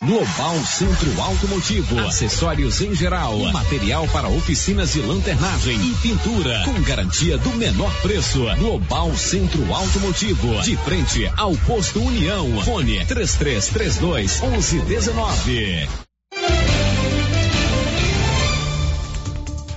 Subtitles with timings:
[0.00, 7.36] Global Centro Automotivo, acessórios em geral, material para oficinas de lanternagem e pintura, com garantia
[7.36, 8.44] do menor preço.
[8.58, 12.62] Global Centro Automotivo, de frente ao posto União.
[12.62, 15.88] Fone 3332 1119.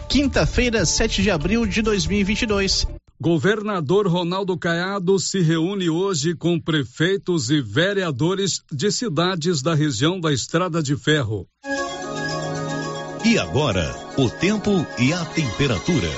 [0.07, 2.85] Quinta-feira, 7 de abril de 2022.
[3.21, 10.33] Governador Ronaldo Caiado se reúne hoje com prefeitos e vereadores de cidades da região da
[10.33, 11.45] Estrada de Ferro.
[13.23, 16.09] E agora, o tempo e a temperatura.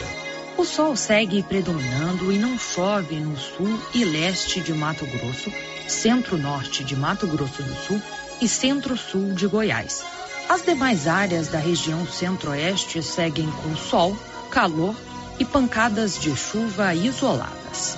[0.57, 5.51] O sol segue predominando e não chove no sul e leste de Mato Grosso,
[5.85, 8.01] centro-norte de Mato Grosso do Sul
[8.41, 10.05] e centro-sul de Goiás.
[10.47, 14.17] As demais áreas da região centro-oeste seguem com sol,
[14.49, 14.95] calor
[15.39, 17.97] e pancadas de chuva isoladas.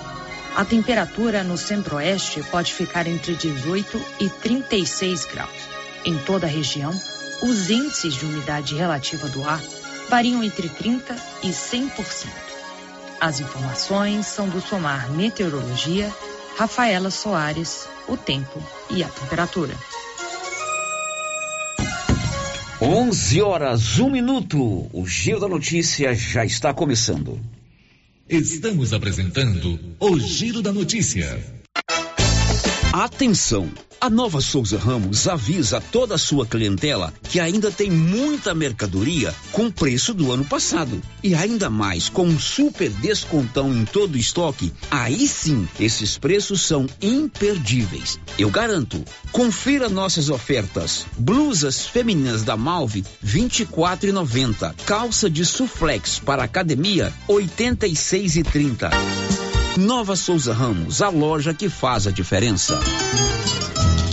[0.56, 5.50] A temperatura no centro-oeste pode ficar entre 18 e 36 graus.
[6.06, 6.92] Em toda a região,
[7.42, 9.62] os índices de umidade relativa do ar
[10.10, 12.28] variam entre 30 e 100%.
[13.20, 16.14] As informações são do Somar Meteorologia,
[16.58, 19.74] Rafaela Soares, o tempo e a temperatura.
[22.82, 24.90] 11 horas, 1 minuto.
[24.92, 27.40] O Giro da Notícia já está começando.
[28.28, 31.42] Estamos apresentando o Giro da Notícia.
[32.98, 33.70] Atenção!
[34.00, 39.70] A Nova Souza Ramos avisa toda a sua clientela que ainda tem muita mercadoria com
[39.70, 41.02] preço do ano passado.
[41.22, 46.62] E ainda mais, com um super descontão em todo o estoque, aí sim, esses preços
[46.62, 48.18] são imperdíveis.
[48.40, 49.04] Eu garanto.
[49.30, 51.06] Confira nossas ofertas.
[51.18, 54.74] Blusas femininas da Malve, R$ 24,90.
[54.86, 59.45] Calça de suflex para academia, R$ 86,30.
[59.78, 62.80] Nova Souza Ramos, a loja que faz a diferença.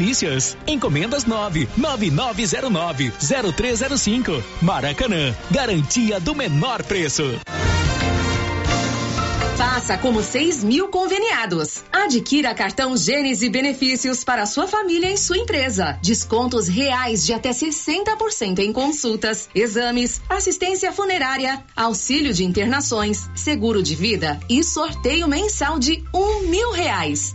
[0.00, 0.56] delícias.
[0.66, 3.12] Encomendas 9 9909
[3.54, 4.42] 0305.
[4.62, 7.22] Maracanã, garantia do menor preço.
[9.56, 11.82] Faça como 6 mil conveniados.
[11.92, 15.98] Adquira cartão Gênese benefícios para sua família e sua empresa.
[16.02, 23.94] Descontos reais de até 60% em consultas, exames, assistência funerária, auxílio de internações, seguro de
[23.94, 27.34] vida e sorteio mensal de um mil reais.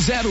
[0.00, 0.30] zero.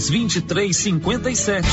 [0.09, 1.67] 2357.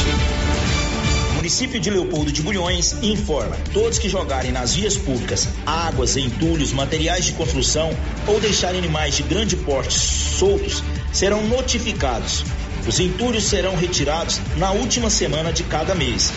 [1.37, 7.25] Município de Leopoldo de Bulhões informa: todos que jogarem nas vias públicas águas, entulhos, materiais
[7.25, 7.91] de construção
[8.27, 10.83] ou deixarem animais de grande porte soltos
[11.13, 12.45] serão notificados.
[12.87, 16.33] Os entulhos serão retirados na última semana de cada mês.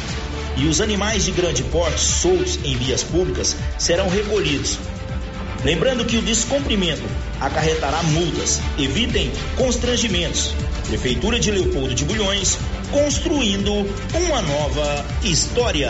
[0.57, 4.77] E os animais de grande porte soltos em vias públicas serão recolhidos.
[5.63, 7.03] Lembrando que o descumprimento
[7.39, 8.59] acarretará multas.
[8.77, 10.53] Evitem constrangimentos.
[10.91, 12.59] Prefeitura de Leopoldo de Bulhões,
[12.91, 15.89] construindo uma nova história.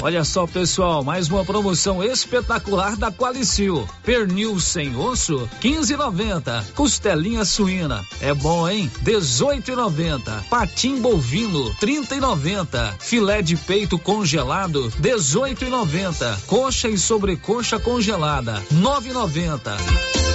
[0.00, 3.86] Olha só, pessoal, mais uma promoção espetacular da Qualicil.
[4.02, 6.72] Pernil sem osso, 15,90.
[6.72, 8.90] Costelinha suína, é bom, hein?
[9.04, 10.44] 18,90.
[10.48, 12.94] Patim bovino, 30,90.
[12.98, 16.46] Filé de peito congelado, 18,90.
[16.46, 20.29] Coxa e sobrecoxa congelada, 9,90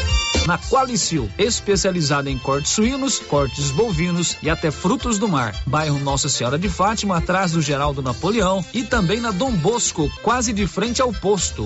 [0.45, 5.55] na Qualicil, especializada em cortes suínos, cortes bovinos e até frutos do mar.
[5.65, 10.53] Bairro Nossa Senhora de Fátima, atrás do Geraldo Napoleão e também na Dom Bosco, quase
[10.53, 11.65] de frente ao posto.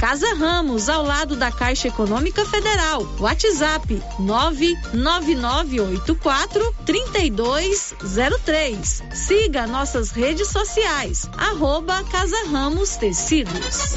[0.00, 3.02] Casa Ramos, ao lado da Caixa Econômica Federal.
[3.18, 9.02] WhatsApp 99984 3203.
[9.12, 11.28] Siga nossas redes sociais.
[11.36, 13.96] Arroba Casa Ramos Tecidos.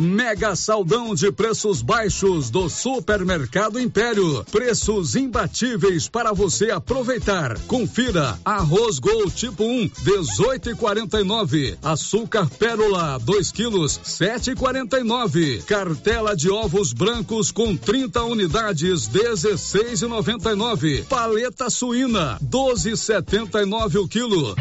[0.00, 4.44] Mega saldão de preços baixos do Supermercado Império.
[4.52, 7.58] Preços imbatíveis para você aproveitar.
[7.60, 11.78] Confira: arroz Gol tipo 1, 18,49.
[11.82, 15.64] Açúcar Pérola, 2 quilos, 7,49.
[15.64, 21.04] Cartela de ovos brancos com 30 unidades, 16,99.
[21.04, 24.54] Paleta suína, 12,79 o quilo.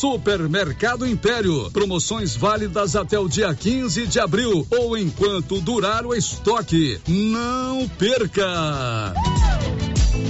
[0.00, 1.70] Supermercado Império.
[1.72, 6.98] Promoções válidas até o dia 15 de abril ou enquanto durar o estoque.
[7.06, 9.12] Não perca!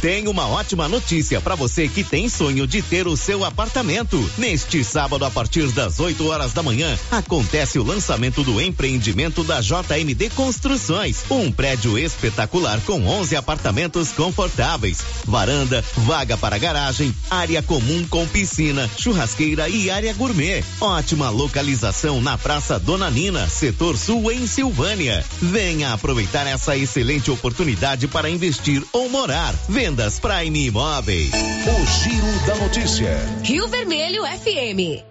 [0.00, 4.18] Tem uma ótima notícia para você que tem sonho de ter o seu apartamento.
[4.38, 9.60] Neste sábado, a partir das 8 horas da manhã, acontece o lançamento do empreendimento da
[9.60, 11.18] JMD Construções.
[11.30, 18.88] Um prédio espetacular com 11 apartamentos confortáveis, varanda, vaga para garagem, área comum com piscina,
[18.96, 20.64] churrasqueira e área gourmet.
[20.80, 25.22] Ótima localização na Praça Dona Nina, setor sul em Silvânia.
[25.42, 29.54] Venha aproveitar essa excelente oportunidade para investir ou morar.
[29.90, 31.32] Vendas Prime Imóveis.
[31.32, 33.10] O Giro da Notícia.
[33.42, 35.02] Rio Vermelho FM.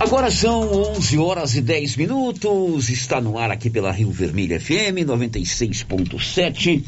[0.00, 2.88] Agora são 11 horas e 10 minutos.
[2.90, 6.82] Está no ar aqui pela Rio Vermelho FM 96.7.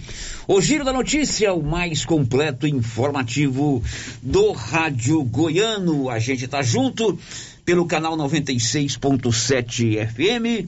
[0.49, 3.81] O Giro da Notícia, o mais completo e informativo
[4.21, 6.11] do Rádio Goiano.
[6.11, 7.17] A gente está junto
[7.65, 10.67] pelo canal 96.7 FM,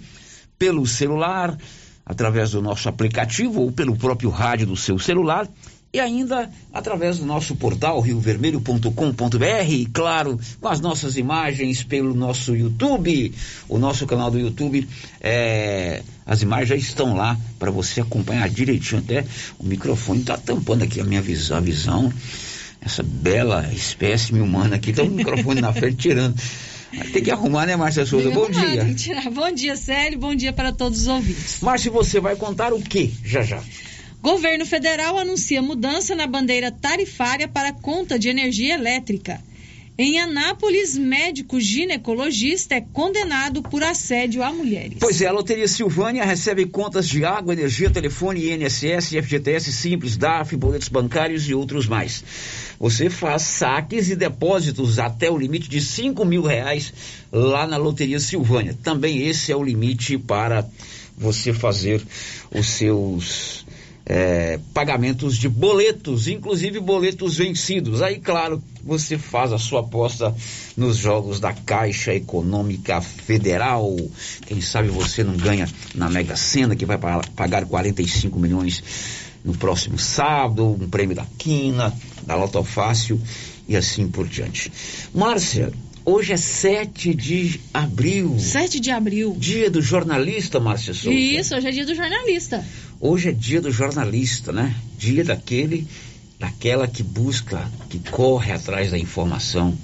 [0.56, 1.58] pelo celular
[2.04, 5.48] através do nosso aplicativo ou pelo próprio rádio do seu celular
[5.92, 12.56] e ainda através do nosso portal riovermelho.com.br e claro, com as nossas imagens pelo nosso
[12.56, 13.34] YouTube,
[13.68, 14.88] o nosso canal do YouTube,
[15.20, 19.26] é, as imagens já estão lá para você acompanhar direitinho até.
[19.58, 22.10] O microfone está tampando aqui a minha visão, a visão.
[22.80, 26.34] Essa bela espécime humana aqui, tá o microfone na frente tirando.
[27.12, 28.30] Tem que arrumar, né, Márcia Souza?
[28.30, 28.84] Bom dia.
[29.32, 30.18] Bom dia, Célio.
[30.18, 31.60] Bom dia para todos os ouvintes.
[31.60, 33.62] Márcia, você vai contar o que já já?
[34.20, 39.40] Governo federal anuncia mudança na bandeira tarifária para conta de energia elétrica.
[39.98, 44.96] Em Anápolis, médico ginecologista é condenado por assédio a mulheres.
[44.98, 50.56] Pois é, a Loteria Silvânia recebe contas de água, energia, telefone, INSS, FGTS Simples, DAF,
[50.56, 52.24] boletos bancários e outros mais.
[52.82, 56.92] Você faz saques e depósitos até o limite de cinco mil reais
[57.30, 58.76] lá na Loteria Silvânia.
[58.82, 60.66] Também esse é o limite para
[61.16, 62.02] você fazer
[62.52, 63.64] os seus
[64.04, 68.02] é, pagamentos de boletos, inclusive boletos vencidos.
[68.02, 70.34] Aí, claro, você faz a sua aposta
[70.76, 73.94] nos jogos da Caixa Econômica Federal.
[74.44, 78.82] Quem sabe você não ganha na Mega Sena, que vai pagar 45 milhões
[79.44, 81.92] no próximo sábado, um prêmio da Quina,
[82.26, 83.20] da Loto Fácil
[83.68, 84.72] e assim por diante.
[85.14, 85.72] Márcia,
[86.04, 88.36] hoje é 7 de abril.
[88.38, 89.36] 7 de abril.
[89.38, 91.16] Dia do jornalista, Márcia Souza.
[91.16, 92.64] Isso, hoje é dia do jornalista.
[93.00, 94.74] Hoje é dia do jornalista, né?
[94.96, 95.86] Dia daquele,
[96.38, 99.76] daquela que busca, que corre atrás da informação.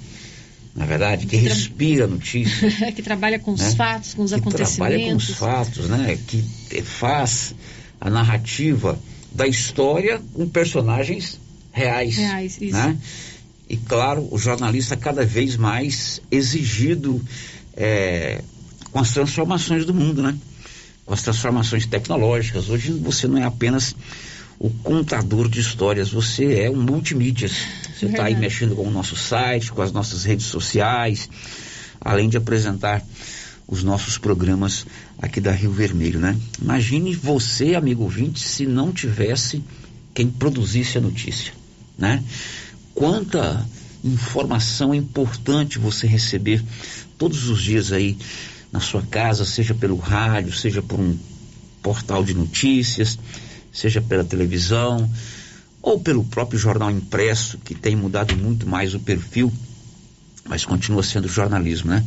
[0.73, 2.69] Na verdade, que, que respira notícia.
[2.93, 3.75] que trabalha com os né?
[3.75, 4.77] fatos, com os que acontecimentos.
[4.77, 6.17] Trabalha com os fatos, né?
[6.27, 7.53] Que faz
[7.99, 8.97] a narrativa
[9.31, 11.39] da história com personagens
[11.71, 12.15] reais.
[12.15, 12.73] Reais, isso.
[12.73, 12.97] Né?
[13.69, 17.21] E claro, o jornalista cada vez mais exigido
[17.77, 18.41] é,
[18.91, 20.35] com as transformações do mundo, né?
[21.05, 22.69] Com as transformações tecnológicas.
[22.69, 23.95] Hoje você não é apenas
[24.57, 27.47] o contador de histórias, você é um multimídia.
[27.47, 31.29] Você está aí mexendo com o nosso site, com as nossas redes sociais,
[32.01, 33.03] além de apresentar
[33.69, 34.85] os nossos programas
[35.21, 36.35] aqui da Rio Vermelho, né?
[36.59, 39.63] Imagine você, amigo ouvinte, se não tivesse
[40.13, 41.53] quem produzisse a notícia,
[41.97, 42.23] né?
[42.95, 43.63] Quanta
[44.03, 46.63] informação importante você receber
[47.17, 48.17] todos os dias aí
[48.71, 51.15] na sua casa, seja pelo rádio, seja por um
[51.83, 53.19] portal de notícias,
[53.71, 55.09] seja pela televisão
[55.81, 59.53] ou pelo próprio jornal impresso, que tem mudado muito mais o perfil,
[60.45, 62.03] mas continua sendo jornalismo, né?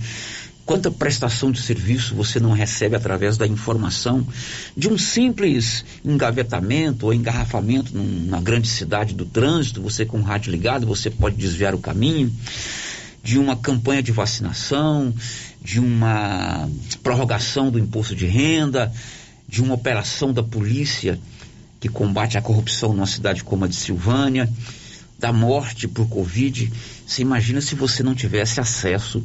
[0.64, 4.26] Quanta prestação de serviço você não recebe através da informação
[4.76, 10.52] de um simples engavetamento ou engarrafamento numa grande cidade do trânsito, você com o rádio
[10.52, 12.32] ligado, você pode desviar o caminho,
[13.24, 15.12] de uma campanha de vacinação,
[15.60, 16.68] de uma
[17.02, 18.92] prorrogação do imposto de renda,
[19.48, 21.18] de uma operação da polícia
[21.80, 24.48] que combate a corrupção numa cidade como a de Silvânia,
[25.18, 26.72] da morte por Covid.
[27.06, 29.22] Você imagina se você não tivesse acesso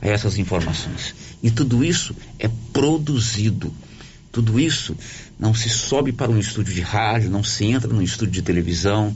[0.00, 1.14] a essas informações.
[1.42, 3.72] E tudo isso é produzido.
[4.30, 4.96] Tudo isso
[5.38, 9.14] não se sobe para um estúdio de rádio, não se entra num estúdio de televisão,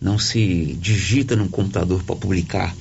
[0.00, 2.74] não se digita num computador para publicar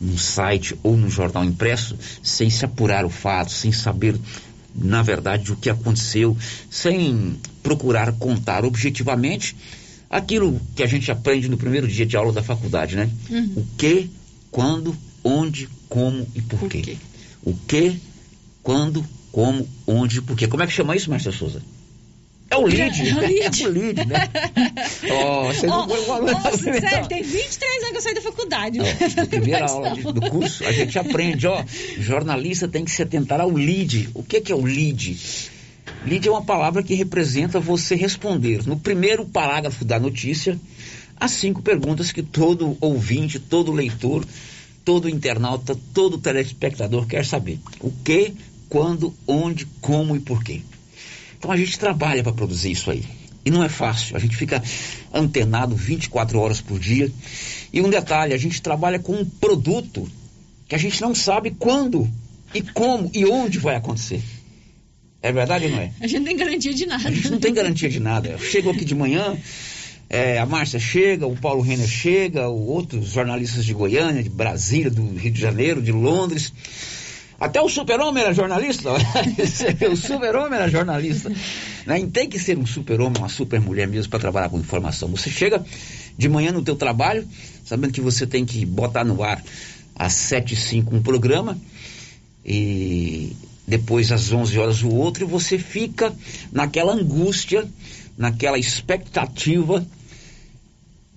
[0.00, 4.16] num site ou num jornal impresso sem se apurar o fato, sem saber
[4.74, 6.36] na verdade o que aconteceu,
[6.70, 9.56] sem procurar contar objetivamente
[10.10, 13.10] aquilo que a gente aprende no primeiro dia de aula da faculdade, né?
[13.30, 13.52] Uhum.
[13.56, 14.10] O que,
[14.50, 16.82] quando, onde, como e por, por quê.
[16.82, 16.96] quê.
[17.44, 17.96] O que,
[18.64, 20.48] quando, como, onde, por quê.
[20.48, 21.62] Como é que chama isso, Márcia Souza?
[22.50, 23.08] É o lead.
[23.08, 23.62] É o lead.
[23.62, 24.28] É o lead, né?
[25.14, 28.80] oh, você não foi oh, oh, sério, tem 23 anos que eu saí da faculdade.
[28.80, 31.64] Oh, na primeira aula de, do curso, a gente aprende, ó,
[32.00, 34.10] jornalista tem que se atentar ao lead.
[34.14, 35.16] O que, que é o lead?
[36.04, 40.58] Lead é uma palavra que representa você responder no primeiro parágrafo da notícia
[41.16, 44.24] as cinco perguntas que todo ouvinte, todo leitor,
[44.84, 47.58] todo internauta, todo telespectador quer saber.
[47.80, 48.34] O que,
[48.68, 50.60] quando, onde, como e por quê.
[51.38, 53.04] Então a gente trabalha para produzir isso aí.
[53.44, 54.62] E não é fácil, a gente fica
[55.12, 57.12] antenado 24 horas por dia.
[57.72, 60.08] E um detalhe, a gente trabalha com um produto
[60.66, 62.10] que a gente não sabe quando
[62.54, 64.22] e como e onde vai acontecer.
[65.20, 65.90] É verdade ou não é?
[66.00, 67.08] A gente não tem garantia de nada.
[67.08, 68.28] A gente não tem garantia de nada.
[68.28, 69.36] Eu chego aqui de manhã,
[70.08, 75.16] é, a Márcia chega, o Paulo Renner chega, outros jornalistas de Goiânia, de Brasília, do
[75.16, 76.52] Rio de Janeiro, de Londres.
[77.40, 78.90] Até o super-homem era jornalista.
[79.90, 81.32] o super-homem era jornalista.
[81.86, 82.06] Né?
[82.12, 85.08] Tem que ser um super-homem, uma super-mulher mesmo para trabalhar com informação.
[85.08, 85.64] Você chega
[86.16, 87.26] de manhã no teu trabalho,
[87.64, 89.42] sabendo que você tem que botar no ar
[89.94, 91.58] às 7 e 5 um programa
[92.44, 93.32] e
[93.66, 96.14] depois às 11 horas o outro e você fica
[96.52, 97.66] naquela angústia,
[98.16, 99.86] naquela expectativa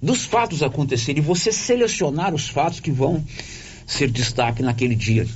[0.02, 3.24] dos fatos acontecerem e você selecionar os fatos que vão
[3.86, 5.28] ser destaque naquele dia.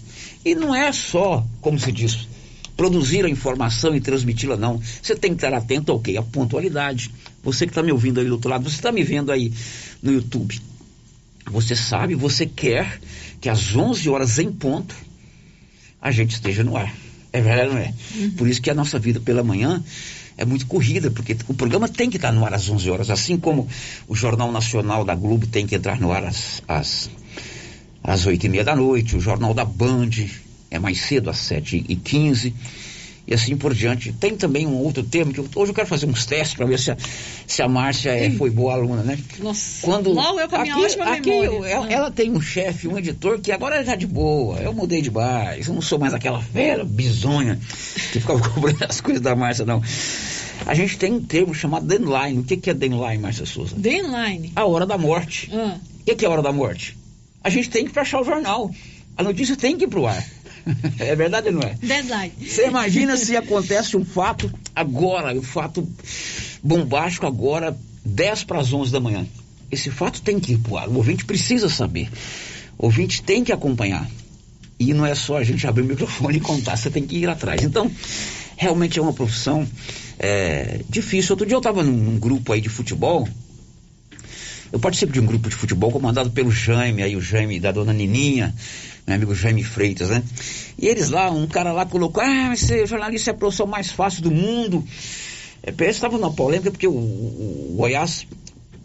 [0.44, 2.28] E não é só, como se diz,
[2.76, 4.82] produzir a informação e transmiti-la, não.
[5.02, 6.18] Você tem que estar atento ao quê?
[6.18, 7.12] A pontualidade.
[7.44, 9.52] Você que está me ouvindo aí do outro lado, você está me vendo aí
[10.02, 10.60] no YouTube.
[11.46, 13.00] Você sabe, você quer
[13.40, 14.96] que às 11 horas em ponto
[16.02, 16.94] a gente esteja no ar.
[17.34, 17.94] É verdade, não é?
[18.16, 18.32] Uhum.
[18.32, 19.84] Por isso que a nossa vida pela manhã
[20.42, 23.38] é muito corrida, porque o programa tem que estar no ar às 11 horas, assim
[23.38, 23.68] como
[24.08, 27.10] o Jornal Nacional da Globo tem que entrar no ar às, às
[28.04, 30.10] às oito e meia da noite, o Jornal da Band
[30.72, 32.56] é mais cedo, às sete e quinze,
[33.32, 34.12] e assim por diante.
[34.12, 36.78] Tem também um outro termo que eu, hoje eu quero fazer uns testes para ver
[36.78, 36.98] se a,
[37.48, 39.18] se a Márcia é, foi boa aluna, né?
[39.40, 42.42] Nossa, Quando, mal eu com a minha aqui, ótima aqui eu- ela, ela tem um
[42.42, 45.98] chefe, um editor que agora já de boa, eu mudei de bar, eu não sou
[45.98, 47.58] mais aquela fera bizonha
[48.12, 49.82] que ficava cobrando as coisas da Márcia, não.
[50.66, 52.40] A gente tem um termo chamado deadline.
[52.40, 53.76] O que, que é deadline, Márcia Souza?
[53.76, 54.52] Deadline.
[54.56, 55.50] A hora da morte.
[55.54, 55.78] Ah.
[56.02, 56.98] O que, que é a hora da morte?
[57.44, 58.70] A gente tem que fechar o jornal.
[59.18, 60.24] A notícia tem que ir pro ar.
[61.00, 61.76] é verdade ou não é?
[61.76, 62.34] Deadline.
[62.40, 65.88] Você imagina se acontece um fato agora, um fato
[66.64, 69.26] bombástico agora, 10 para as 11 da manhã.
[69.72, 70.88] Esse fato tem que ir pro ar.
[70.90, 72.10] O ouvinte precisa saber.
[72.78, 74.10] O ouvinte tem que acompanhar.
[74.80, 77.30] E não é só a gente abrir o microfone e contar, você tem que ir
[77.30, 77.62] atrás.
[77.62, 77.90] Então,
[78.58, 79.68] realmente é uma profissão
[80.18, 81.34] é, difícil.
[81.34, 83.28] Outro dia eu estava num, num grupo aí de futebol.
[84.72, 87.92] Eu participo de um grupo de futebol comandado pelo Jaime, aí o Jaime da dona
[87.92, 88.56] Nininha,
[89.08, 90.24] meu amigo Jaime Freitas, né?
[90.78, 93.92] E eles lá, um cara lá colocou, ah, mas ser jornalista é a profissão mais
[93.92, 94.84] fácil do mundo.
[95.64, 98.26] É, eles estavam na polêmica porque o, o- Goiás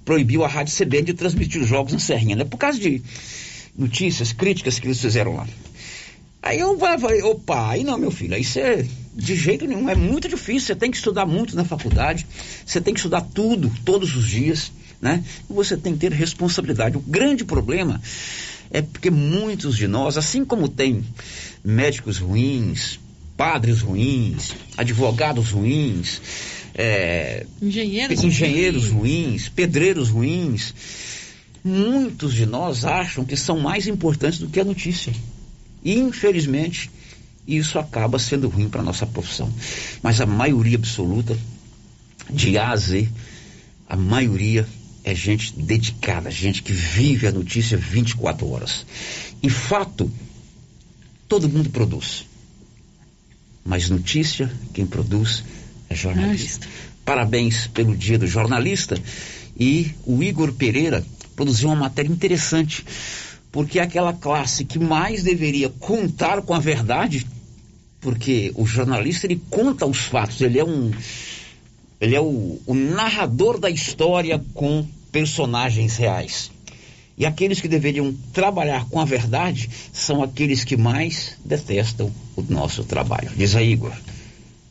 [0.05, 2.44] proibiu a Rádio CBN de transmitir os jogos em Serrinha, né?
[2.44, 3.02] Por causa de
[3.76, 5.46] notícias, críticas que eles fizeram lá.
[6.42, 10.29] Aí eu falei, opa, aí não, meu filho, aí você, de jeito nenhum, é muito
[10.29, 12.24] difícil, você tem que estudar muito na faculdade,
[12.64, 14.70] você tem que estudar tudo, todos os dias,
[15.02, 15.24] né?
[15.50, 16.96] E você tem que ter responsabilidade.
[16.96, 18.00] O grande problema
[18.76, 21.02] é porque muitos de nós, assim como tem
[21.64, 23.00] médicos ruins,
[23.34, 26.20] padres ruins, advogados ruins,
[26.74, 28.22] é, Engenheiros.
[28.22, 30.74] engenheiros ruins, pedreiros ruins,
[31.64, 35.10] muitos de nós acham que são mais importantes do que a notícia.
[35.82, 36.90] E, infelizmente,
[37.48, 39.50] isso acaba sendo ruim para a nossa profissão.
[40.02, 41.34] Mas a maioria absoluta,
[42.28, 43.08] de A a Z,
[43.88, 44.68] a maioria
[45.07, 48.85] é gente dedicada, gente que vive a notícia 24 horas.
[49.40, 50.11] E fato,
[51.29, 52.27] todo mundo produz.
[53.64, 55.45] Mas notícia, quem produz
[55.88, 56.66] é jornalista.
[57.05, 59.01] Parabéns pelo dia do jornalista.
[59.57, 62.85] E o Igor Pereira produziu uma matéria interessante,
[63.53, 67.25] porque é aquela classe que mais deveria contar com a verdade,
[68.01, 70.90] porque o jornalista ele conta os fatos, ele é um
[71.99, 76.50] ele é o, o narrador da história com personagens reais.
[77.16, 82.85] E aqueles que deveriam trabalhar com a verdade são aqueles que mais detestam o nosso
[82.85, 83.31] trabalho.
[83.35, 83.94] Diz aí, Igor.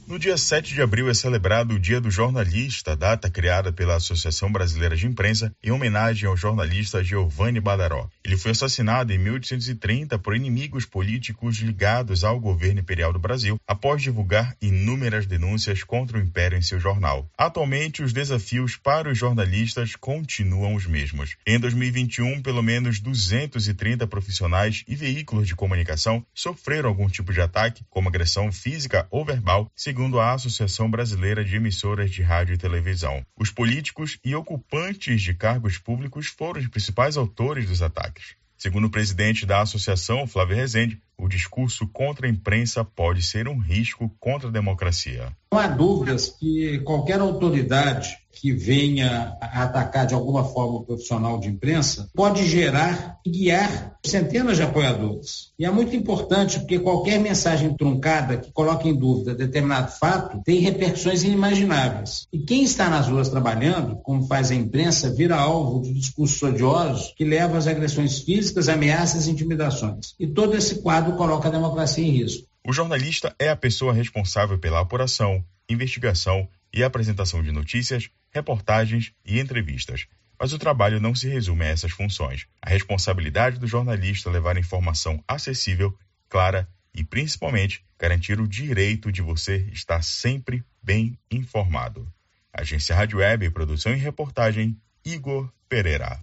[0.06, 4.52] No dia 7 de abril é celebrado o Dia do Jornalista, data criada pela Associação
[4.52, 8.08] Brasileira de Imprensa em homenagem ao jornalista Giovanni Badaró.
[8.26, 14.02] Ele foi assassinado em 1830 por inimigos políticos ligados ao governo imperial do Brasil, após
[14.02, 17.30] divulgar inúmeras denúncias contra o império em seu jornal.
[17.38, 21.36] Atualmente, os desafios para os jornalistas continuam os mesmos.
[21.46, 27.86] Em 2021, pelo menos 230 profissionais e veículos de comunicação sofreram algum tipo de ataque,
[27.92, 33.24] como agressão física ou verbal, segundo a Associação Brasileira de Emissoras de Rádio e Televisão.
[33.38, 38.15] Os políticos e ocupantes de cargos públicos foram os principais autores dos ataques.
[38.58, 43.58] Segundo o presidente da associação, Flávio Rezende, o discurso contra a imprensa pode ser um
[43.58, 45.36] risco contra a democracia.
[45.52, 51.40] Não há dúvidas que qualquer autoridade que venha a atacar de alguma forma o profissional
[51.40, 55.54] de imprensa pode gerar e guiar centenas de apoiadores.
[55.58, 60.60] E é muito importante porque qualquer mensagem truncada que coloque em dúvida determinado fato tem
[60.60, 62.28] repercussões inimagináveis.
[62.32, 67.14] E quem está nas ruas trabalhando, como faz a imprensa, vira alvo de discursos odiosos
[67.16, 70.14] que levam às agressões físicas, ameaças e intimidações.
[70.20, 72.48] E todo esse quadro coloca a democracia em risco.
[72.68, 79.40] O jornalista é a pessoa responsável pela apuração, investigação e apresentação de notícias, reportagens e
[79.40, 80.06] entrevistas.
[80.38, 82.46] Mas o trabalho não se resume a essas funções.
[82.62, 85.98] A responsabilidade do jornalista é levar informação acessível,
[86.30, 92.06] clara e, principalmente, garantir o direito de você estar sempre bem informado.
[92.54, 96.20] Agência Rádio Web, produção e reportagem, Igor Pereira.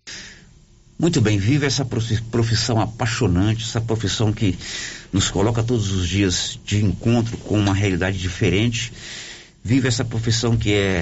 [0.98, 4.57] Muito bem, vive essa profissão apaixonante, essa profissão que
[5.11, 8.92] nos coloca todos os dias de encontro com uma realidade diferente
[9.62, 11.01] vive essa profissão que é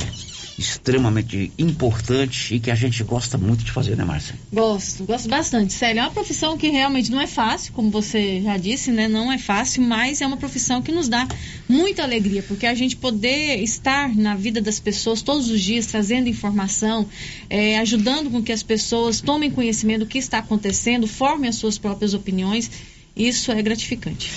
[0.61, 4.35] extremamente importante e que a gente gosta muito de fazer, né, Márcia?
[4.53, 5.73] Gosto, gosto bastante.
[5.73, 9.09] Sério, é uma profissão que realmente não é fácil, como você já disse, né?
[9.09, 11.27] Não é fácil, mas é uma profissão que nos dá
[11.67, 16.29] muita alegria, porque a gente poder estar na vida das pessoas todos os dias, trazendo
[16.29, 17.07] informação,
[17.49, 21.79] é, ajudando com que as pessoas tomem conhecimento do que está acontecendo, formem as suas
[21.79, 22.71] próprias opiniões
[23.17, 24.31] isso é gratificante.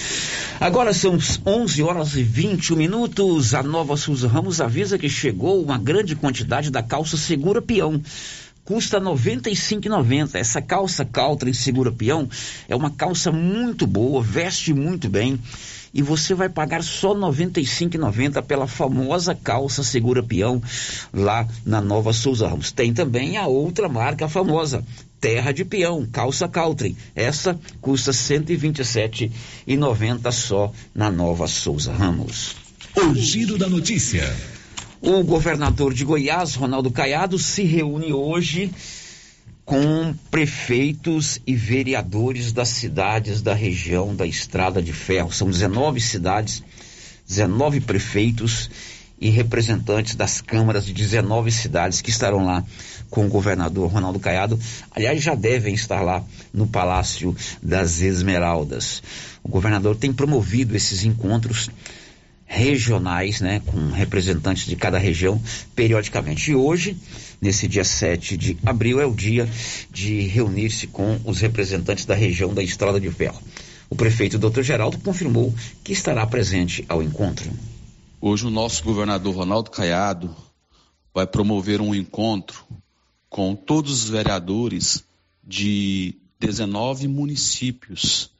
[0.60, 3.54] Agora são 11 horas e 21 minutos.
[3.54, 8.02] A nova Souza Ramos avisa que chegou uma grande quantidade da calça Segura Peão
[8.64, 10.36] custa R$ 95,90.
[10.36, 12.30] Essa calça Caltrin Segura Peão
[12.68, 15.40] é uma calça muito boa, veste muito bem
[15.94, 20.62] e você vai pagar só R$ 95,90 pela famosa calça Segura Peão
[21.14, 22.72] lá na Nova Souza Ramos.
[22.72, 24.84] Tem também a outra marca famosa,
[25.24, 26.98] Terra de Peão, calça Caltrim.
[27.16, 32.58] Essa custa R$ 127,90 só na Nova Souza Ramos.
[32.94, 34.36] O giro da notícia.
[35.00, 38.70] O governador de Goiás, Ronaldo Caiado, se reúne hoje
[39.64, 45.32] com prefeitos e vereadores das cidades da região da Estrada de Ferro.
[45.32, 46.62] São 19 cidades,
[47.26, 48.70] 19 prefeitos
[49.24, 52.62] e representantes das câmaras de 19 cidades que estarão lá
[53.10, 54.60] com o governador Ronaldo Caiado.
[54.92, 56.22] Aliás, já devem estar lá
[56.54, 59.02] no Palácio das Esmeraldas.
[59.42, 61.70] O governador tem promovido esses encontros
[62.46, 65.42] regionais, né, com representantes de cada região
[65.74, 66.52] periodicamente.
[66.52, 66.98] E hoje,
[67.40, 69.48] nesse dia 7 de abril, é o dia
[69.90, 73.42] de reunir-se com os representantes da região da Estrada de Ferro.
[73.90, 74.64] O prefeito Dr.
[74.64, 77.50] Geraldo confirmou que estará presente ao encontro.
[78.26, 80.34] Hoje o nosso governador Ronaldo Caiado
[81.14, 82.64] vai promover um encontro
[83.30, 85.04] com todos os vereadores
[85.44, 88.32] de 19 municípios.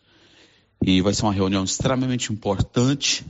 [0.82, 3.26] E vai ser uma reunião extremamente importante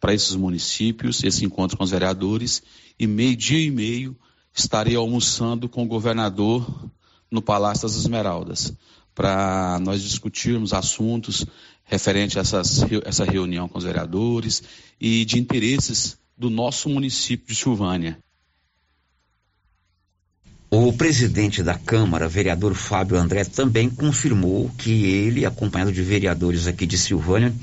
[0.00, 2.60] para esses municípios, esse encontro com os vereadores.
[2.98, 4.16] E meio-dia e meio
[4.52, 6.90] estarei almoçando com o governador
[7.30, 8.72] no Palácio das Esmeraldas,
[9.14, 11.46] para nós discutirmos assuntos
[11.84, 14.62] referentes a essas, essa reunião com os vereadores
[15.00, 18.18] e de interesses do nosso município de Silvânia.
[20.70, 26.84] O presidente da Câmara, vereador Fábio André, também confirmou que ele, acompanhado de vereadores aqui
[26.84, 27.54] de Silvânia,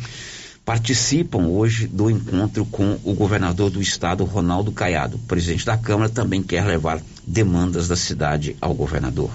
[0.63, 5.17] participam hoje do encontro com o governador do estado, Ronaldo Caiado.
[5.17, 9.31] O presidente da Câmara também quer levar demandas da cidade ao governador.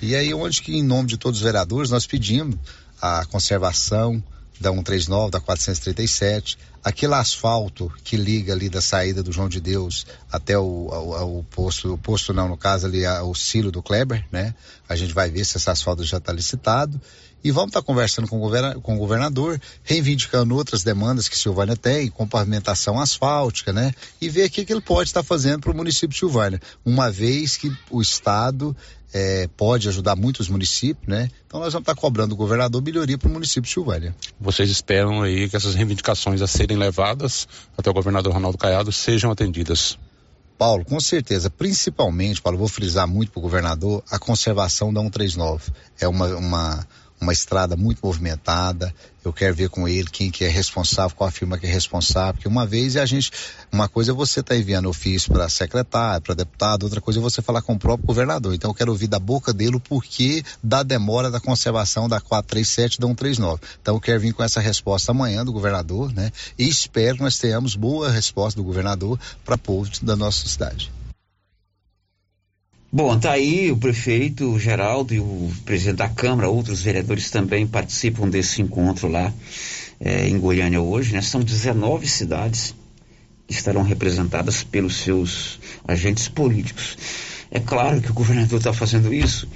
[0.00, 2.56] E aí, onde que, em nome de todos os vereadores, nós pedimos
[3.00, 4.22] a conservação
[4.60, 10.06] da 139, da 437, aquele asfalto que liga ali da saída do João de Deus
[10.32, 14.54] até o, posto, o posto não, no caso ali, a, o silo do Kleber, né?
[14.88, 17.00] A gente vai ver se esse asfalto já está licitado
[17.42, 21.76] e vamos estar conversando com o, governa, com o governador, reivindicando outras demandas que Silvânia
[21.76, 23.92] tem, com pavimentação asfáltica, né?
[24.20, 27.10] E ver o que, que ele pode estar fazendo para o município de Silvânia, uma
[27.10, 28.76] vez que o Estado
[29.12, 31.30] é, pode ajudar muito os municípios, né?
[31.46, 34.14] Então nós vamos estar cobrando do governador melhoria para o município de Silvânia.
[34.40, 37.46] Vocês esperam aí que essas reivindicações a serem levadas
[37.78, 39.98] até o governador Ronaldo Caiado sejam atendidas.
[40.58, 45.70] Paulo, com certeza, principalmente, Paulo, vou frisar muito para o governador, a conservação da 139.
[46.00, 46.86] É uma, uma
[47.20, 48.94] uma estrada muito movimentada.
[49.24, 52.34] Eu quero ver com ele quem que é responsável, qual a firma que é responsável,
[52.34, 53.32] porque uma vez a gente,
[53.72, 57.22] uma coisa é você estar tá enviando ofício para secretário, para deputado, outra coisa é
[57.22, 58.54] você falar com o próprio governador.
[58.54, 62.94] Então eu quero ouvir da boca dele o porquê da demora da conservação da 437
[62.94, 63.60] e da 139.
[63.82, 66.30] Então eu quero vir com essa resposta amanhã do governador, né?
[66.56, 70.95] E espero que nós tenhamos boa resposta do governador para povo da nossa cidade.
[72.96, 77.66] Bom, tá aí o prefeito, o Geraldo e o presidente da Câmara, outros vereadores também
[77.66, 79.30] participam desse encontro lá
[80.00, 81.20] é, em Goiânia hoje, né?
[81.20, 82.74] São 19 cidades
[83.46, 86.96] que estarão representadas pelos seus agentes políticos.
[87.50, 89.46] É claro que o governador está fazendo isso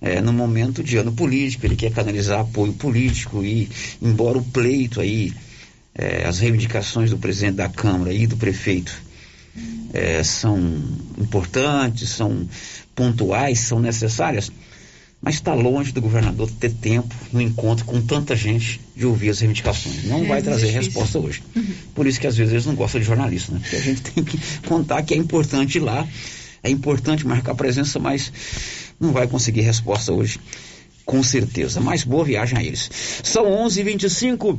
[0.00, 3.68] é, no momento de ano político, ele quer canalizar apoio político e,
[4.00, 5.34] embora o pleito aí,
[5.94, 9.07] é, as reivindicações do presidente da Câmara e do prefeito
[9.92, 10.58] é, são
[11.18, 12.48] importantes, são
[12.94, 14.50] pontuais, são necessárias,
[15.20, 19.40] mas está longe do governador ter tempo no encontro com tanta gente de ouvir as
[19.40, 20.04] reivindicações.
[20.04, 20.82] Não é vai trazer difícil.
[20.82, 21.42] resposta hoje.
[21.56, 21.74] Uhum.
[21.94, 23.60] Por isso que às vezes eles não gostam de jornalista, né?
[23.60, 26.06] Porque a gente tem que contar que é importante ir lá,
[26.62, 28.32] é importante marcar presença, mas
[29.00, 30.38] não vai conseguir resposta hoje,
[31.04, 31.80] com certeza.
[31.80, 32.90] Mas boa viagem a eles.
[33.22, 34.58] São 11h25.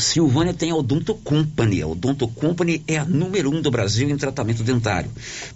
[0.00, 1.82] Silvânia tem a Odonto Company.
[1.82, 5.10] A Odonto Company é a número um do Brasil em tratamento dentário.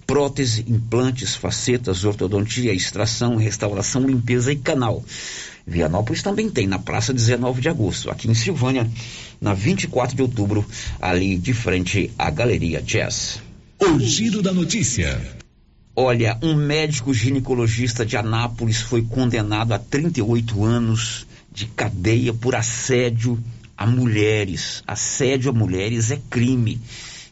[0.04, 5.04] Prótese, implantes, facetas, ortodontia, extração, restauração, limpeza e canal.
[5.64, 8.10] Vianópolis também tem, na praça 19 de agosto.
[8.10, 8.90] Aqui em Silvânia,
[9.40, 10.66] na 24 de outubro,
[11.00, 13.40] ali de frente à Galeria Jazz.
[13.78, 15.20] O giro da notícia.
[15.94, 23.38] Olha, um médico ginecologista de Anápolis foi condenado a 38 anos de cadeia por assédio
[23.76, 24.82] a mulheres.
[24.86, 26.80] Assédio a mulheres é crime.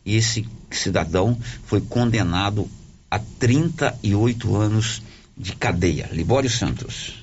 [0.04, 2.68] E esse cidadão foi condenado
[3.10, 5.02] a 38 anos
[5.36, 6.08] de cadeia.
[6.12, 7.19] Libório Santos.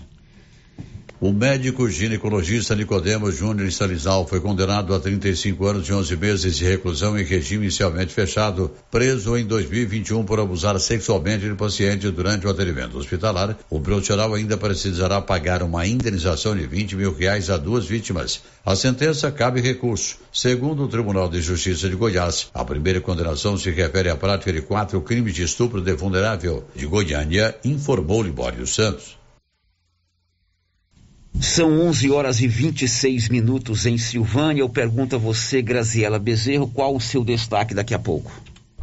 [1.20, 6.64] O médico ginecologista Nicodemo Júnior Salizal foi condenado a 35 anos e 11 meses de
[6.64, 12.52] reclusão em regime inicialmente fechado, preso em 2021 por abusar sexualmente de paciente durante o
[12.52, 13.58] atendimento hospitalar.
[13.68, 18.44] O profissional ainda precisará pagar uma indenização de 20 mil reais a duas vítimas.
[18.64, 20.18] A sentença cabe recurso.
[20.32, 24.62] Segundo o Tribunal de Justiça de Goiás, a primeira condenação se refere à prática de
[24.62, 26.64] quatro crimes de estupro de vulnerável.
[26.76, 29.17] De Goiânia, informou Libório Santos.
[31.42, 34.62] São 11 horas e 26 minutos em Silvânia.
[34.62, 38.32] Eu pergunto a você, Graziela Bezerro, qual o seu destaque daqui a pouco?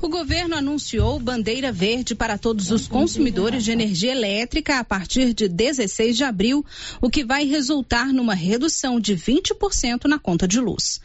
[0.01, 5.49] O governo anunciou bandeira verde para todos os consumidores de energia elétrica a partir de
[5.49, 6.65] 16 de abril,
[7.01, 11.01] o que vai resultar numa redução de 20% na conta de luz.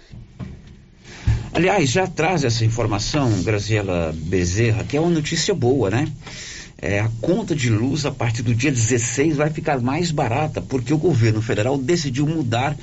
[1.54, 6.08] Aliás, já traz essa informação, Graziela Bezerra, que é uma notícia boa, né?
[6.82, 10.94] É, a conta de luz a partir do dia 16 vai ficar mais barata, porque
[10.94, 12.78] o governo federal decidiu mudar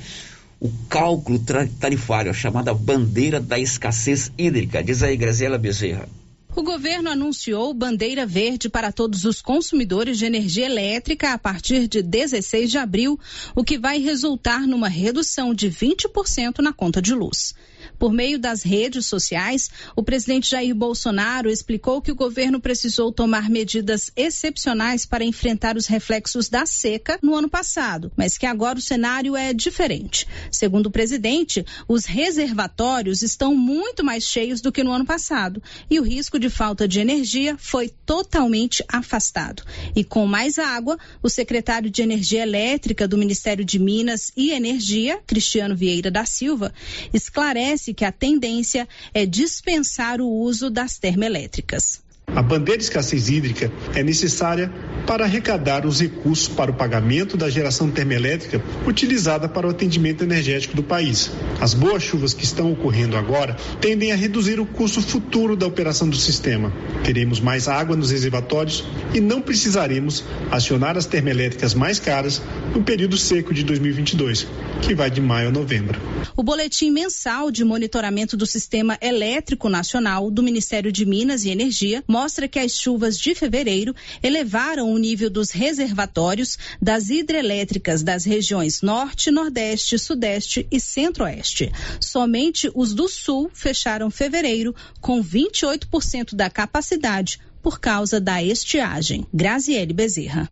[0.59, 1.39] o cálculo
[1.79, 4.83] tarifário, a chamada bandeira da escassez hídrica.
[4.83, 6.07] Diz aí, Graziela Bezerra.
[6.55, 12.01] O governo anunciou bandeira verde para todos os consumidores de energia elétrica a partir de
[12.01, 13.19] 16 de abril,
[13.55, 17.53] o que vai resultar numa redução de 20% na conta de luz.
[17.97, 23.49] Por meio das redes sociais, o presidente Jair Bolsonaro explicou que o governo precisou tomar
[23.49, 28.81] medidas excepcionais para enfrentar os reflexos da seca no ano passado, mas que agora o
[28.81, 30.27] cenário é diferente.
[30.51, 35.99] Segundo o presidente, os reservatórios estão muito mais cheios do que no ano passado e
[35.99, 39.63] o risco de falta de energia foi totalmente afastado.
[39.95, 45.19] E com mais água, o secretário de Energia Elétrica do Ministério de Minas e Energia,
[45.25, 46.73] Cristiano Vieira da Silva,
[47.13, 52.01] esclarece que a tendência é dispensar o uso das termoelétricas.
[52.37, 54.71] A bandeira de escassez hídrica é necessária
[55.07, 60.75] para arrecadar os recursos para o pagamento da geração termoelétrica utilizada para o atendimento energético
[60.75, 61.31] do país.
[61.59, 66.07] As boas chuvas que estão ocorrendo agora tendem a reduzir o custo futuro da operação
[66.07, 66.71] do sistema.
[67.03, 68.83] Teremos mais água nos reservatórios
[69.15, 72.39] e não precisaremos acionar as termoelétricas mais caras
[72.75, 74.45] no período seco de 2022,
[74.83, 75.99] que vai de maio a novembro.
[76.35, 82.03] O boletim mensal de monitoramento do Sistema Elétrico Nacional do Ministério de Minas e Energia
[82.17, 88.81] mostra que as chuvas de fevereiro elevaram o nível dos reservatórios das hidrelétricas das regiões
[88.81, 91.71] Norte, Nordeste, Sudeste e Centro-Oeste.
[92.01, 99.27] Somente os do Sul fecharam fevereiro com 28% da capacidade por causa da estiagem.
[99.31, 100.49] Graziele Bezerra.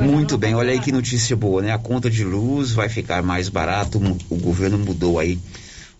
[0.00, 1.72] Muito bem, olha aí que notícia boa, né?
[1.72, 3.98] A conta de luz vai ficar mais barato,
[4.30, 5.40] o governo mudou aí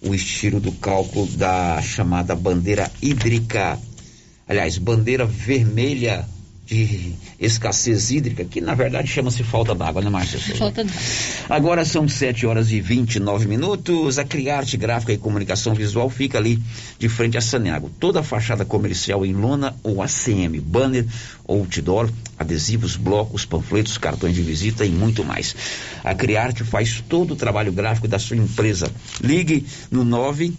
[0.01, 3.79] o estilo do cálculo da chamada bandeira hídrica,
[4.49, 6.27] aliás, bandeira vermelha
[6.69, 10.39] de escassez hídrica, que na verdade chama-se falta d'água, né, Márcia?
[10.39, 11.01] Falta d'água.
[11.49, 14.19] Agora são 7 horas e 29 minutos.
[14.19, 16.63] A Criarte Gráfica e Comunicação Visual fica ali
[16.99, 17.91] de frente a Saneago.
[17.99, 21.07] Toda a fachada comercial em lona ou ACM, banner
[21.47, 25.57] ou outdoor, adesivos, blocos, panfletos, cartões de visita e muito mais.
[26.05, 28.93] A Criarte faz todo o trabalho gráfico da sua empresa.
[29.23, 30.53] Ligue no 9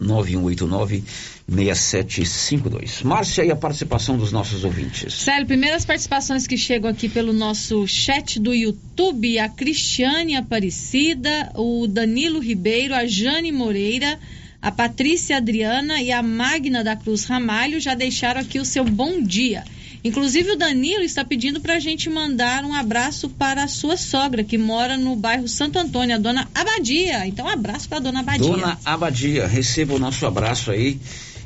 [0.00, 1.04] 9189
[1.46, 3.02] 6752.
[3.02, 5.14] Márcia e a participação dos nossos ouvintes.
[5.14, 11.86] Célio, primeiras participações que chegam aqui pelo nosso chat do YouTube, a Cristiane Aparecida, o
[11.86, 14.18] Danilo Ribeiro, a Jane Moreira,
[14.62, 19.22] a Patrícia Adriana e a Magna da Cruz Ramalho já deixaram aqui o seu bom
[19.22, 19.64] dia.
[20.02, 24.42] Inclusive o Danilo está pedindo para a gente mandar um abraço para a sua sogra,
[24.42, 27.26] que mora no bairro Santo Antônio, a dona Abadia.
[27.26, 28.48] Então, um abraço para a dona Abadia.
[28.48, 30.98] Dona Abadia, receba o nosso abraço aí.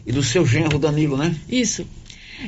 [0.07, 1.35] E do seu genro Danilo, né?
[1.49, 1.87] Isso.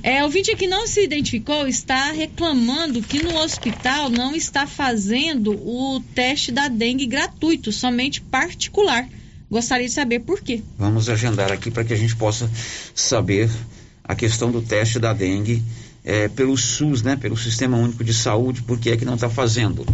[0.03, 5.53] É, o vídeo que não se identificou está reclamando que no hospital não está fazendo
[5.53, 9.09] o teste da dengue gratuito, somente particular.
[9.51, 10.63] Gostaria de saber por quê.
[10.77, 12.51] Vamos agendar aqui para que a gente possa
[12.95, 13.49] saber
[14.05, 15.63] a questão do teste da dengue
[16.07, 17.17] é, pelo SUS, né?
[17.17, 19.85] Pelo Sistema Único de Saúde, por que é que não está fazendo?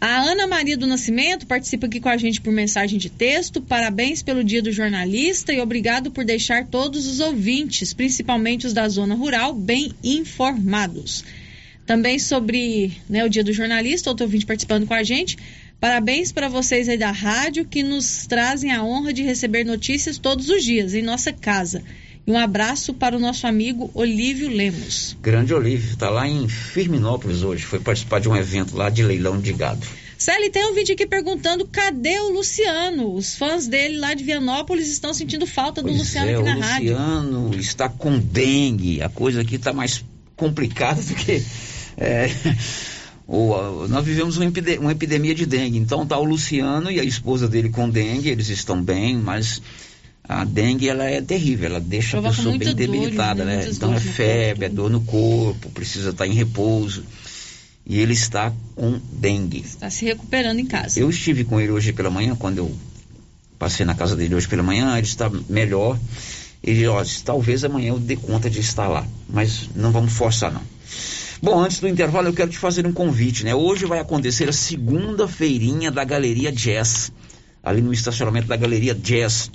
[0.00, 3.60] A Ana Maria do Nascimento participa aqui com a gente por mensagem de texto.
[3.60, 8.88] Parabéns pelo Dia do Jornalista e obrigado por deixar todos os ouvintes, principalmente os da
[8.88, 11.22] zona rural, bem informados.
[11.84, 15.36] Também sobre né, o Dia do Jornalista, outro ouvinte participando com a gente.
[15.78, 20.48] Parabéns para vocês aí da rádio que nos trazem a honra de receber notícias todos
[20.48, 21.82] os dias em nossa casa.
[22.26, 25.16] E um abraço para o nosso amigo Olívio Lemos.
[25.22, 27.64] Grande Olívio, está lá em Firminópolis hoje.
[27.64, 29.84] Foi participar de um evento lá de leilão de gado.
[30.18, 33.14] Célio, tem um vídeo aqui perguntando cadê o Luciano?
[33.14, 36.56] Os fãs dele lá de Vianópolis estão sentindo falta do pois Luciano é, aqui na
[36.56, 36.90] o rádio.
[36.92, 39.00] Luciano está com dengue.
[39.02, 40.04] A coisa aqui está mais
[40.36, 41.42] complicada do que.
[41.96, 42.28] é,
[43.26, 45.78] o- nós vivemos uma, epide- uma epidemia de dengue.
[45.78, 49.62] Então tá o Luciano e a esposa dele com dengue, eles estão bem, mas
[50.30, 53.56] a dengue ela é terrível, ela deixa a Provoca pessoa bem muita dor, debilitada, né?
[53.56, 53.68] né?
[53.68, 57.02] Então é febre, é dor no corpo, precisa estar em repouso.
[57.84, 59.62] E ele está com dengue.
[59.62, 61.00] Está se recuperando em casa.
[61.00, 62.72] Eu estive com ele hoje pela manhã, quando eu
[63.58, 65.98] passei na casa dele hoje pela manhã, ele está melhor.
[66.62, 70.62] Ele, ó, talvez amanhã eu dê conta de estar lá, mas não vamos forçar não.
[71.42, 73.52] Bom, antes do intervalo eu quero te fazer um convite, né?
[73.52, 77.10] Hoje vai acontecer a segunda feirinha da Galeria Jazz,
[77.64, 79.50] ali no estacionamento da Galeria Jazz,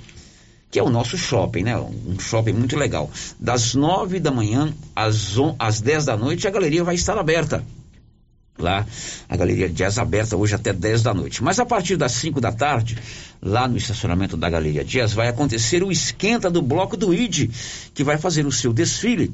[0.76, 1.74] que é o nosso shopping, né?
[1.78, 3.10] Um shopping muito legal.
[3.40, 7.64] Das nove da manhã às, on, às dez da noite a galeria vai estar aberta
[8.58, 8.86] lá
[9.28, 11.42] a Galeria Jazz aberta hoje até 10 da noite.
[11.44, 12.96] Mas a partir das 5 da tarde,
[13.42, 17.50] lá no estacionamento da Galeria Jazz, vai acontecer o esquenta do Bloco do ID,
[17.94, 19.30] que vai fazer o seu desfile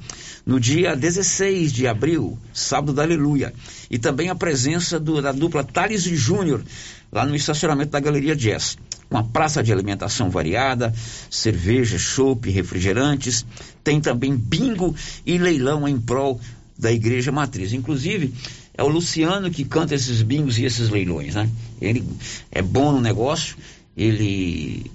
[0.47, 3.53] no dia 16 de abril, sábado da Aleluia.
[3.91, 6.63] E também a presença do- da dupla Thales e Júnior,
[7.13, 8.79] lá no estacionamento da Galeria Jazz.
[9.11, 10.93] Uma praça de alimentação variada,
[11.31, 13.45] cerveja, chopp, refrigerantes.
[13.85, 14.97] Tem também bingo
[15.27, 16.41] e leilão em prol
[16.79, 17.75] da Igreja Matriz.
[17.75, 18.33] Inclusive,
[18.75, 21.49] é o Luciano que canta esses bingos e esses leilões, né?
[21.81, 22.03] Ele
[22.51, 23.57] é bom no negócio,
[23.95, 24.91] ele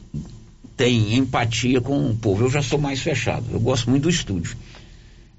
[0.76, 2.46] tem empatia com o povo.
[2.46, 4.58] Eu já sou mais fechado, eu gosto muito do estúdio.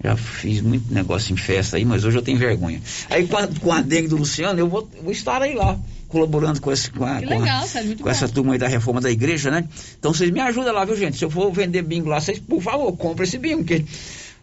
[0.03, 2.81] Já fiz muito negócio em festa aí, mas hoje eu tenho vergonha.
[3.11, 5.77] Aí com a, com a dengue do Luciano, eu vou, vou estar aí lá,
[6.09, 7.65] colaborando com, esse, com, a, com legal,
[8.01, 9.65] com essa turma aí da reforma da igreja, né?
[9.99, 11.19] Então vocês me ajudam lá, viu, gente?
[11.19, 13.85] Se eu for vender bingo lá, vocês, por favor, comprem esse bingo, porque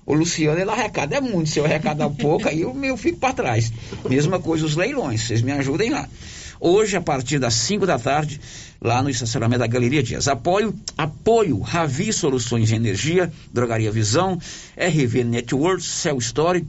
[0.05, 1.49] o Luciano, ele arrecada é muito.
[1.49, 3.73] Se eu arrecadar pouco, aí eu, eu fico para trás.
[4.07, 6.07] Mesma coisa os leilões, vocês me ajudem lá.
[6.59, 8.39] Hoje, a partir das 5 da tarde,
[8.81, 10.27] lá no estacionamento da Galeria Dias.
[10.27, 14.39] Apoio, apoio, Ravi Soluções de Energia, Drogaria Visão,
[14.77, 16.65] RV Networks, Cell Story,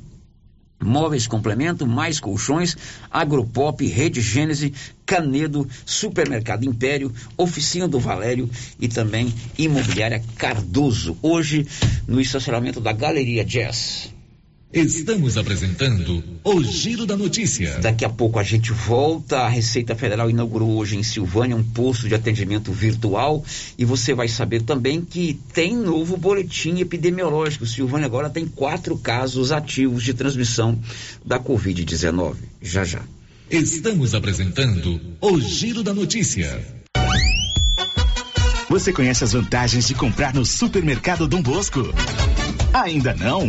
[0.80, 2.76] Móveis Complemento, Mais Colchões,
[3.10, 4.72] Agropop, Rede Gênese,
[5.04, 11.16] Canedo, Supermercado Império, Oficina do Valério e também Imobiliária Cardoso.
[11.22, 11.66] Hoje,
[12.06, 14.15] no estacionamento da Galeria Jazz.
[14.72, 17.78] Estamos apresentando o Giro da Notícia.
[17.78, 19.38] Daqui a pouco a gente volta.
[19.38, 23.44] A Receita Federal inaugurou hoje em Silvânia um posto de atendimento virtual
[23.78, 27.64] e você vai saber também que tem novo boletim epidemiológico.
[27.64, 30.78] Silvânia agora tem quatro casos ativos de transmissão
[31.24, 32.34] da Covid-19.
[32.60, 33.02] Já já.
[33.48, 36.60] Estamos apresentando o Giro da Notícia.
[38.68, 41.94] Você conhece as vantagens de comprar no supermercado Dom Bosco?
[42.74, 43.48] Ainda não?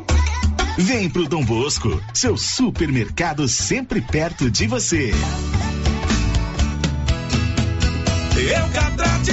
[0.81, 5.11] Vem pro Dom Bosco, seu supermercado sempre perto de você.
[8.35, 9.31] Eucatrate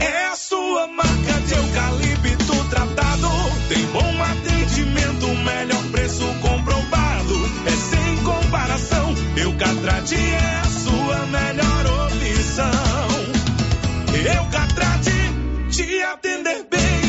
[0.00, 3.28] é a sua marca de eucalipto tratado.
[3.70, 7.34] Tem bom atendimento, melhor preço comprovado.
[7.66, 9.14] É sem comparação.
[9.38, 12.70] Eucatrate é a sua melhor opção.
[14.36, 15.12] Eucatrate
[15.70, 17.03] te atender bem,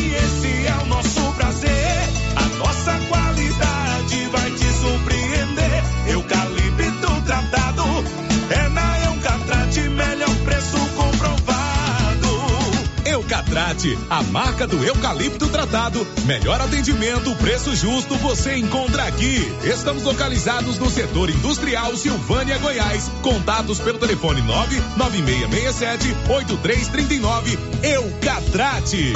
[13.76, 16.05] Eucatrate, a marca do eucalipto tratado.
[16.26, 19.53] Melhor atendimento, preço justo, você encontra aqui.
[19.63, 23.11] Estamos localizados no setor industrial Silvânia, Goiás.
[23.21, 27.59] Contatos pelo telefone 99667 8339.
[27.84, 29.13] Eucatrate.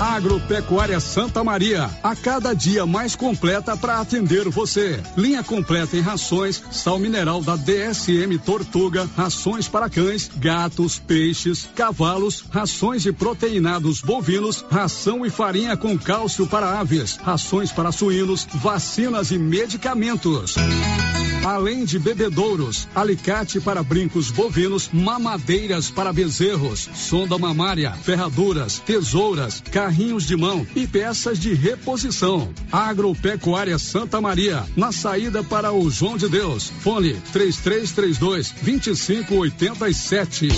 [0.00, 5.00] Agropecuária Santa Maria, a cada dia mais completa para atender você.
[5.16, 12.44] Linha completa em rações, sal mineral da DSM Tortuga, rações para cães, gatos, peixes, cavalos,
[12.50, 13.12] rações de
[13.76, 20.54] proteinados bovinos, ração e farinha com cálcio para aves, rações para suínos, vacinas e medicamentos.
[21.46, 30.26] Além de bebedouros, alicate para brincos bovinos, mamadeiras para bezerros, sonda mamária, ferraduras, tesouras, carrinhos
[30.26, 32.52] de mão e peças de reposição.
[32.72, 36.68] Agropecuária Santa Maria, na saída para o João de Deus.
[36.80, 40.48] Fone 3332 2587.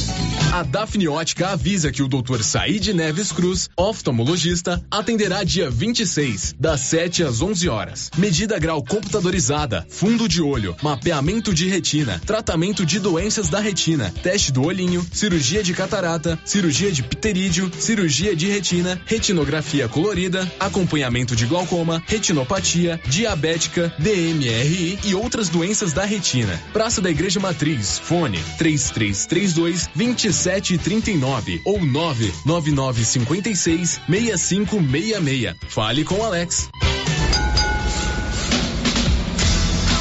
[0.55, 2.43] A Dafniótica avisa que o Dr.
[2.43, 8.11] Said Neves Cruz, oftalmologista, atenderá dia 26, das 7 às 11 horas.
[8.16, 14.52] Medida grau computadorizada, fundo de olho, mapeamento de retina, tratamento de doenças da retina, teste
[14.52, 21.46] do olhinho, cirurgia de catarata, cirurgia de pterídeo, cirurgia de retina, retinografia colorida, acompanhamento de
[21.46, 26.60] glaucoma, retinopatia, diabética, DMRI e outras doenças da retina.
[26.72, 35.56] Praça da Igreja Matriz, fone 3332 2739 ou 99956 6566.
[35.68, 36.68] Fale com Alex.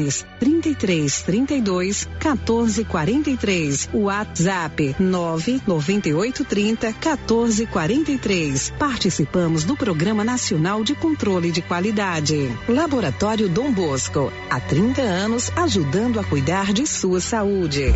[0.00, 3.90] Fones 33 32 14 43.
[3.92, 8.72] WhatsApp 998 30 14 43.
[8.78, 12.50] Participamos do Programa Nacional de Controle de Qualidade.
[12.68, 17.94] Laboratório Dom Bosco, há 30 anos ajudando a cuidar de sua saúde.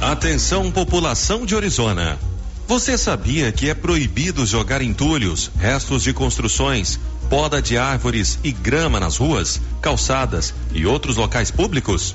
[0.00, 2.18] Atenção, população de Orizona.
[2.66, 6.98] Você sabia que é proibido jogar entulhos, restos de construções,
[7.28, 12.14] poda de árvores e grama nas ruas, calçadas e outros locais públicos?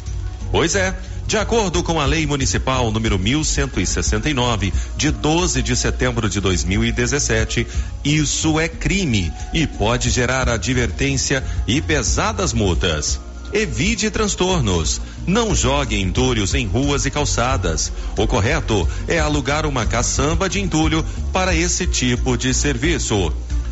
[0.51, 0.95] Pois é.
[1.27, 7.67] De acordo com a Lei Municipal número 1169, de 12 de setembro de 2017,
[8.03, 13.19] isso é crime e pode gerar advertência e pesadas multas.
[13.53, 15.01] Evite transtornos.
[15.27, 17.91] Não jogue entulhos em ruas e calçadas.
[18.17, 23.31] O correto é alugar uma caçamba de entulho para esse tipo de serviço.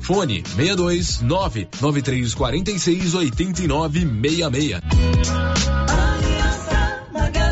[0.00, 4.80] Fone 62 99346 8966.
[5.88, 7.51] Aliança.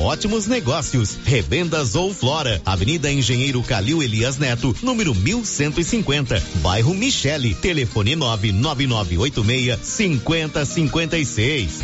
[0.00, 1.18] ótimos negócios.
[1.24, 11.80] Revendas ou Flora, Avenida Engenheiro Calil Elias Neto, número 1150, bairro Michele, telefone 99986 5056.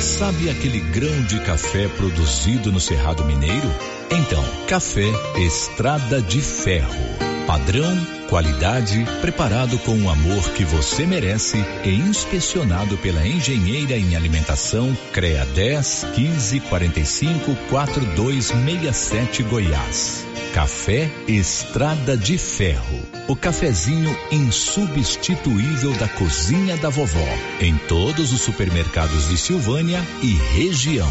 [0.00, 3.70] Sabe aquele grão de café produzido no Cerrado Mineiro?
[4.10, 7.35] Então, café Estrada de Ferro.
[7.46, 7.96] Padrão,
[8.28, 15.46] qualidade, preparado com o amor que você merece e inspecionado pela engenheira em alimentação CREA
[15.46, 20.35] 10 15 45 4267 Goiás.
[20.52, 22.98] Café Estrada de Ferro.
[23.28, 27.28] O cafezinho insubstituível da cozinha da vovó.
[27.60, 31.08] Em todos os supermercados de Silvânia e região.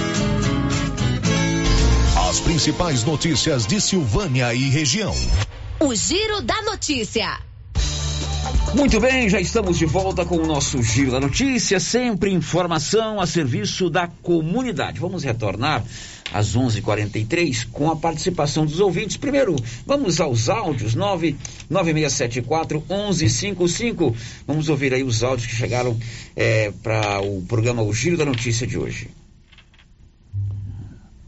[2.51, 5.15] As principais notícias de Silvânia e região.
[5.79, 7.39] O Giro da Notícia.
[8.75, 13.25] Muito bem, já estamos de volta com o nosso Giro da Notícia, sempre informação a
[13.25, 14.99] serviço da comunidade.
[14.99, 15.81] Vamos retornar
[16.33, 19.15] às 11:43 com a participação dos ouvintes.
[19.15, 24.13] Primeiro, vamos aos áudios 99674 1155.
[24.45, 25.97] Vamos ouvir aí os áudios que chegaram
[26.35, 29.20] é, para o programa O Giro da Notícia de hoje.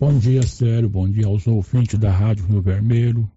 [0.06, 0.90] Bom dia, Sério.
[0.90, 3.32] Bom dia aos ouvintes da Rádio Rio Vermelho.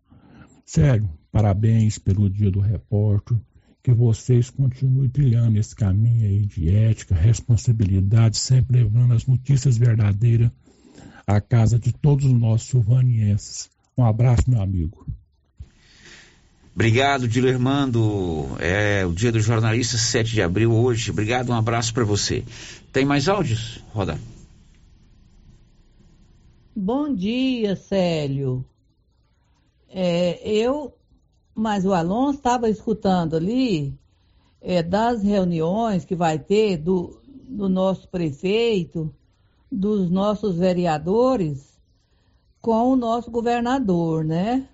[0.64, 3.36] Sério, parabéns pelo dia do repórter.
[3.84, 10.50] Que vocês continuem trilhando esse caminho aí de ética, responsabilidade, sempre levando as notícias verdadeiras
[11.24, 13.70] à casa de todos os nossos silvanienses.
[13.96, 15.06] Um abraço, meu amigo.
[16.74, 18.56] Obrigado, Dilermando.
[18.58, 21.12] É o dia do jornalista, 7 de abril, hoje.
[21.12, 22.42] Obrigado, um abraço para você.
[22.92, 23.80] Tem mais áudios?
[23.92, 24.18] Roda.
[26.78, 28.62] Bom dia, Célio.
[29.88, 30.92] É, eu,
[31.54, 33.98] mas o Alonso estava escutando ali
[34.60, 37.18] é, das reuniões que vai ter do,
[37.48, 39.10] do nosso prefeito,
[39.72, 41.80] dos nossos vereadores,
[42.60, 44.68] com o nosso governador, né?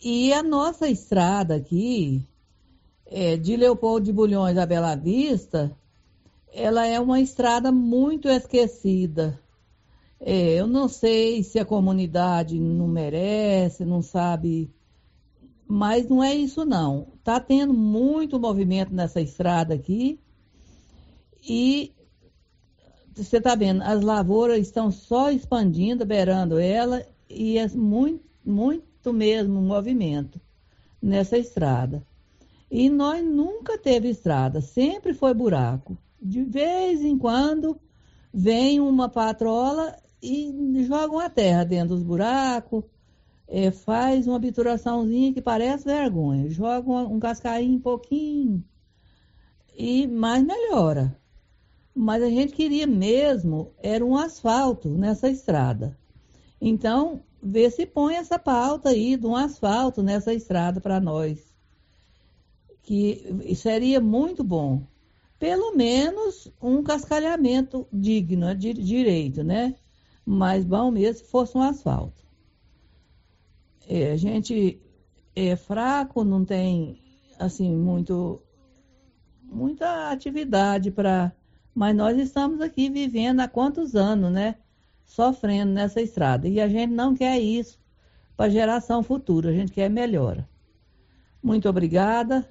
[0.00, 2.24] E a nossa estrada aqui,
[3.06, 5.76] é, de Leopoldo de Bulhões a Bela Vista,
[6.52, 9.41] ela é uma estrada muito esquecida.
[10.24, 14.70] É, eu não sei se a comunidade não merece, não sabe,
[15.66, 17.08] mas não é isso não.
[17.18, 20.20] Está tendo muito movimento nessa estrada aqui
[21.42, 21.92] e
[23.12, 29.60] você está vendo, as lavouras estão só expandindo, beirando ela e é muito, muito mesmo
[29.60, 30.40] movimento
[31.02, 32.00] nessa estrada.
[32.70, 35.98] E nós nunca teve estrada, sempre foi buraco.
[36.20, 37.76] De vez em quando
[38.32, 42.84] vem uma patrola e jogam a terra dentro dos buracos,
[43.48, 48.64] é, faz uma obturaçãozinha que parece vergonha, jogam um cascainho um pouquinho,
[49.76, 51.18] e mais melhora.
[51.94, 55.98] Mas a gente queria mesmo, era um asfalto nessa estrada.
[56.60, 61.52] Então, vê se põe essa pauta aí de um asfalto nessa estrada para nós.
[62.82, 64.82] Que seria muito bom.
[65.38, 69.74] Pelo menos um cascalhamento digno, de direito, né?
[70.24, 72.22] Mas bom mesmo se fosse um asfalto.
[73.88, 74.80] É, a gente
[75.34, 77.00] é fraco, não tem
[77.38, 78.40] assim muito
[79.42, 81.32] muita atividade para,
[81.74, 84.56] mas nós estamos aqui vivendo há quantos anos, né?
[85.04, 87.78] Sofrendo nessa estrada e a gente não quer isso
[88.36, 90.48] para a geração futura, a gente quer melhora.
[91.42, 92.48] Muito obrigada.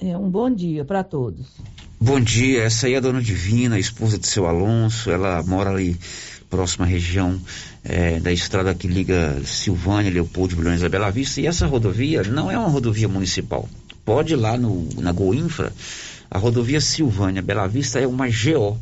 [0.00, 1.73] É, um bom dia para todos.
[2.04, 5.70] Bom dia, essa aí é a dona Divina, a esposa de seu Alonso, ela mora
[5.70, 5.98] ali
[6.50, 7.40] próxima região
[7.82, 12.50] é, da estrada que liga Silvânia, Leopoldo, Bilhões da Bela Vista, e essa rodovia não
[12.50, 13.66] é uma rodovia municipal.
[14.04, 15.72] Pode ir lá no, na Goinfra,
[16.30, 18.78] a rodovia Silvânia Bela Vista é uma GO,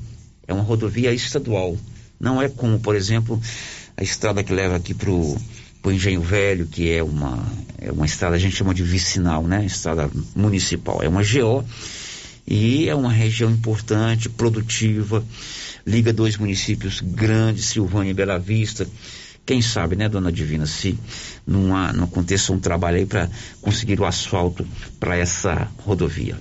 [0.48, 1.76] é uma rodovia estadual.
[2.18, 3.40] Não é como, por exemplo,
[3.96, 5.36] a estrada que leva aqui pro,
[5.80, 7.40] pro Engenho Velho, que é uma,
[7.78, 9.64] é uma estrada, a gente chama de vicinal, né?
[9.64, 11.00] Estrada municipal.
[11.00, 11.64] É uma GO
[12.46, 15.24] e é uma região importante, produtiva,
[15.86, 18.86] liga dois municípios grandes, Silvânia e Bela Vista.
[19.44, 20.98] Quem sabe, né, dona Divina, se
[21.46, 23.28] não, há, não aconteça um trabalho aí para
[23.60, 24.66] conseguir o asfalto
[25.00, 26.36] para essa rodovia.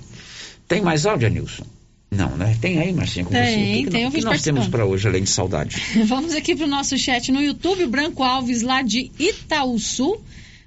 [0.68, 1.66] Tem mais áudio, Nilson?
[2.10, 2.56] Não, né?
[2.60, 3.54] Tem aí, Marcinha, com tem, você.
[3.54, 5.76] O que, tem, que, que nós temos para hoje, além de saudade?
[6.06, 10.20] Vamos aqui para o nosso chat no YouTube, o Branco Alves, lá de Itaúsu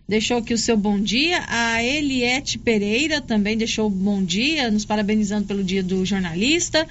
[0.08, 1.44] deixou aqui o seu bom dia.
[1.48, 6.88] A Eliette Pereira também deixou bom dia, nos parabenizando pelo dia do jornalista.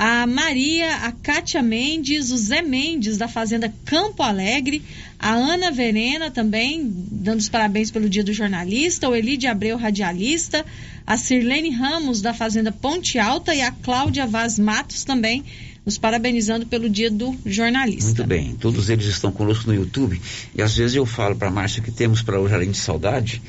[0.00, 4.80] A Maria, a Kátia Mendes, o Zé Mendes, da Fazenda Campo Alegre.
[5.18, 9.08] A Ana Verena também, dando os parabéns pelo dia do jornalista.
[9.08, 10.64] O Elide Abreu, radialista.
[11.04, 13.52] A Sirlene Ramos, da Fazenda Ponte Alta.
[13.52, 15.44] E a Cláudia Vaz Matos também,
[15.88, 18.04] nos parabenizando pelo dia do jornalista.
[18.04, 20.20] Muito bem, todos eles estão conosco no YouTube
[20.54, 23.40] e às vezes eu falo para Márcia que temos para hoje, além de saudade,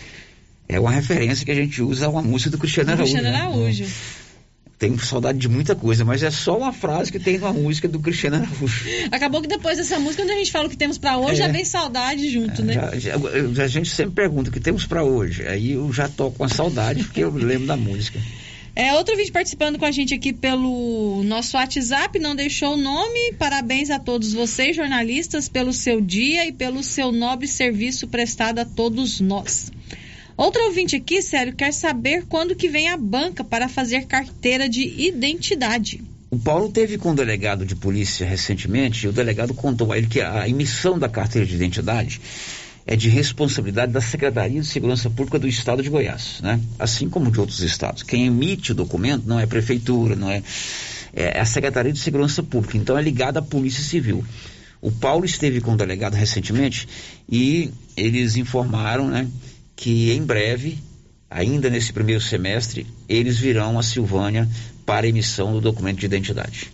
[0.67, 3.11] é uma referência que a gente usa uma música do Cristiano Araújo.
[3.11, 3.43] Cristiano né?
[3.43, 3.85] Araújo.
[4.77, 7.99] Tenho saudade de muita coisa, mas é só uma frase que tem numa música do
[7.99, 8.85] Cristiano Araújo.
[9.11, 11.45] Acabou que depois dessa música, quando a gente fala o que temos para hoje, É.
[11.45, 12.73] já vem saudade junto, né?
[12.73, 15.45] Já- já- a gente sempre pergunta o que temos para hoje.
[15.45, 18.17] Aí eu já toco com a saudade porque eu lembro da música.
[18.75, 23.33] É, outro vídeo participando com a gente aqui pelo nosso WhatsApp, não deixou o nome.
[23.37, 28.65] Parabéns a todos vocês, jornalistas, pelo seu dia e pelo seu nobre serviço prestado a
[28.65, 29.71] todos nós.
[30.37, 34.83] Outro ouvinte aqui, sério, quer saber quando que vem a banca para fazer carteira de
[34.83, 36.01] identidade.
[36.31, 40.07] O Paulo teve com o delegado de polícia recentemente e o delegado contou a ele
[40.07, 42.21] que a emissão da carteira de identidade
[42.89, 46.59] é de responsabilidade da Secretaria de Segurança Pública do Estado de Goiás, né?
[46.79, 48.01] Assim como de outros estados.
[48.01, 50.41] Quem emite o documento não é a prefeitura, não é,
[51.13, 54.25] é a Secretaria de Segurança Pública, então é ligada à Polícia Civil.
[54.81, 56.87] O Paulo esteve com o delegado recentemente
[57.31, 59.27] e eles informaram, né,
[59.75, 60.79] que em breve,
[61.29, 64.49] ainda nesse primeiro semestre, eles virão a Silvânia
[64.83, 66.71] para emissão do documento de identidade.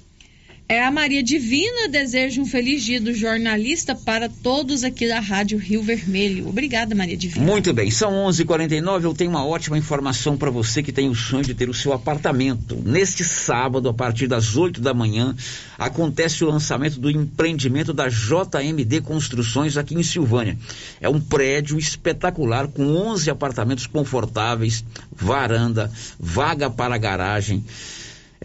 [0.67, 5.59] É a Maria Divina deseja um feliz dia do jornalista para todos aqui da Rádio
[5.59, 6.49] Rio Vermelho.
[6.49, 7.45] Obrigada, Maria Divina.
[7.45, 9.03] Muito bem, são 11:49.
[9.03, 11.93] Eu tenho uma ótima informação para você que tem o sonho de ter o seu
[11.93, 12.81] apartamento.
[12.83, 15.35] Neste sábado, a partir das 8 da manhã,
[15.77, 20.57] acontece o lançamento do empreendimento da JMD Construções aqui em Silvânia.
[20.99, 24.83] É um prédio espetacular com 11 apartamentos confortáveis,
[25.15, 27.63] varanda, vaga para garagem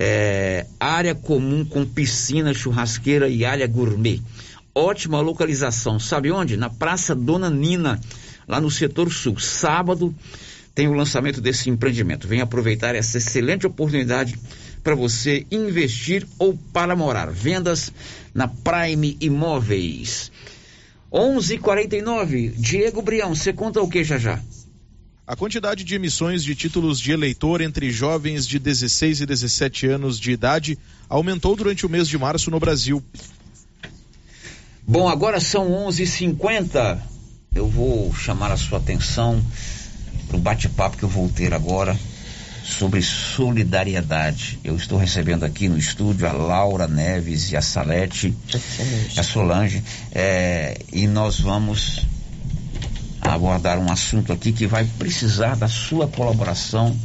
[0.03, 4.22] é, área comum com piscina, churrasqueira e área gourmet.
[4.74, 6.01] Ótima localização.
[6.01, 6.57] Sabe onde?
[6.57, 8.01] Na Praça Dona Nina,
[8.48, 9.38] lá no setor sul.
[9.38, 10.14] Sábado
[10.74, 12.26] tem o lançamento desse empreendimento.
[12.26, 14.38] Venha aproveitar essa excelente oportunidade
[14.82, 17.30] para você investir ou para morar.
[17.30, 17.92] Vendas
[18.32, 20.32] na Prime Imóveis.
[21.12, 22.55] 11:49.
[22.57, 24.40] Diego Brião, você conta o que já já?
[25.31, 30.18] A quantidade de emissões de títulos de eleitor entre jovens de 16 e 17 anos
[30.18, 30.76] de idade
[31.09, 33.01] aumentou durante o mês de março no Brasil.
[34.85, 37.01] Bom, agora são 11:50.
[37.55, 39.41] Eu vou chamar a sua atenção
[40.26, 41.97] para o bate-papo que eu vou ter agora
[42.64, 44.59] sobre solidariedade.
[44.64, 48.35] Eu estou recebendo aqui no estúdio a Laura Neves e a Salete,
[49.16, 52.05] a Solange, é, e nós vamos
[53.22, 56.96] abordar um assunto aqui que vai precisar da sua colaboração,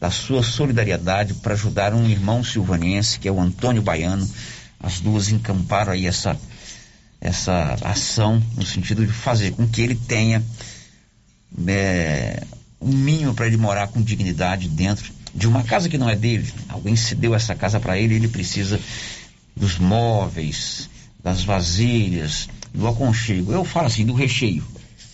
[0.00, 4.28] da sua solidariedade para ajudar um irmão silvanense, que é o Antônio Baiano.
[4.80, 6.38] As duas encamparam aí essa,
[7.20, 10.42] essa ação no sentido de fazer com que ele tenha
[11.68, 12.42] é,
[12.80, 16.52] um mínimo para ele morar com dignidade dentro de uma casa que não é dele.
[16.68, 18.80] Alguém cedeu essa casa para ele ele precisa
[19.56, 20.88] dos móveis,
[21.22, 23.52] das vasilhas, do aconchego.
[23.52, 24.64] Eu falo assim, do recheio.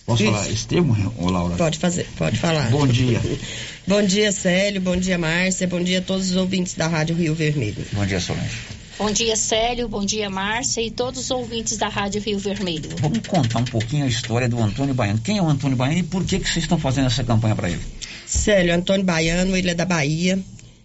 [0.09, 0.31] Posso Isso.
[0.31, 1.55] falar esse termo, ô Laura?
[1.55, 2.71] Pode fazer, pode falar.
[2.71, 3.21] Bom dia.
[3.85, 7.35] bom dia, Célio, bom dia, Márcia, bom dia a todos os ouvintes da Rádio Rio
[7.35, 7.85] Vermelho.
[7.93, 8.57] Bom dia, Solange.
[8.97, 12.89] Bom dia, Célio, bom dia, Márcia e todos os ouvintes da Rádio Rio Vermelho.
[12.99, 15.21] Vamos contar um pouquinho a história do Antônio Baiano.
[15.23, 17.69] Quem é o Antônio Baiano e por que, que vocês estão fazendo essa campanha para
[17.69, 17.81] ele?
[18.25, 20.39] Célio, Antônio Baiano, ele é da Bahia,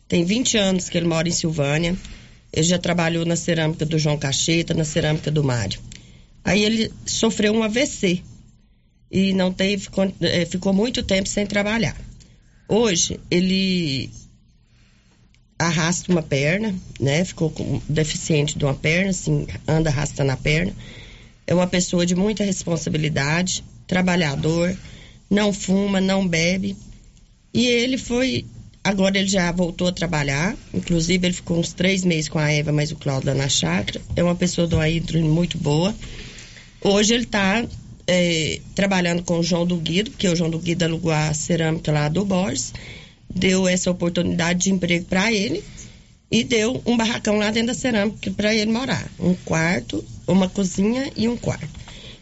[0.07, 1.97] tem 20 anos que ele mora em Silvânia.
[2.53, 5.81] Ele já trabalhou na cerâmica do João Cacheta, na cerâmica do Mário.
[6.45, 8.23] Aí ele sofreu um AVC
[9.15, 11.97] e não teve, ficou, é, ficou muito tempo sem trabalhar.
[12.69, 14.11] Hoje ele
[15.57, 17.25] arrasta uma perna, né?
[17.25, 20.75] Ficou com, deficiente de uma perna, assim, anda arrastando a perna.
[21.47, 24.77] É uma pessoa de muita responsabilidade, trabalhador,
[25.31, 26.77] não fuma, não bebe.
[27.53, 28.45] E ele foi.
[28.83, 30.57] Agora ele já voltou a trabalhar.
[30.75, 34.01] Inclusive, ele ficou uns três meses com a Eva, mas o Cláudio na chácara.
[34.17, 34.89] É uma pessoa de uma
[35.23, 35.95] muito boa.
[36.83, 37.65] Hoje ele está
[38.07, 41.91] é, trabalhando com o João do Guido, porque o João do Guido alugou a cerâmica
[41.91, 42.73] lá do Borges,
[43.29, 45.63] deu essa oportunidade de emprego para ele
[46.31, 49.09] e deu um barracão lá dentro da cerâmica para ele morar.
[49.19, 51.69] Um quarto, uma cozinha e um quarto.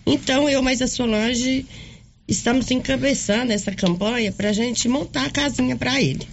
[0.04, 1.66] Então, eu mais a Solange
[2.26, 6.26] estamos encabeçando essa campanha para a gente montar a casinha para ele.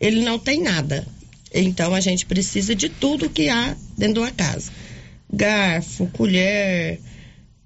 [0.00, 1.06] Ele não tem nada.
[1.52, 4.70] Então, a gente precisa de tudo que há dentro de uma casa.
[5.32, 7.00] Garfo, colher,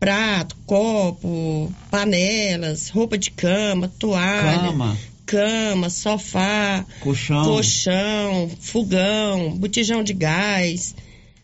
[0.05, 7.43] prato, copo, panelas, roupa de cama, toalha, cama, cama sofá, colchão.
[7.43, 10.95] colchão, fogão, botijão de gás,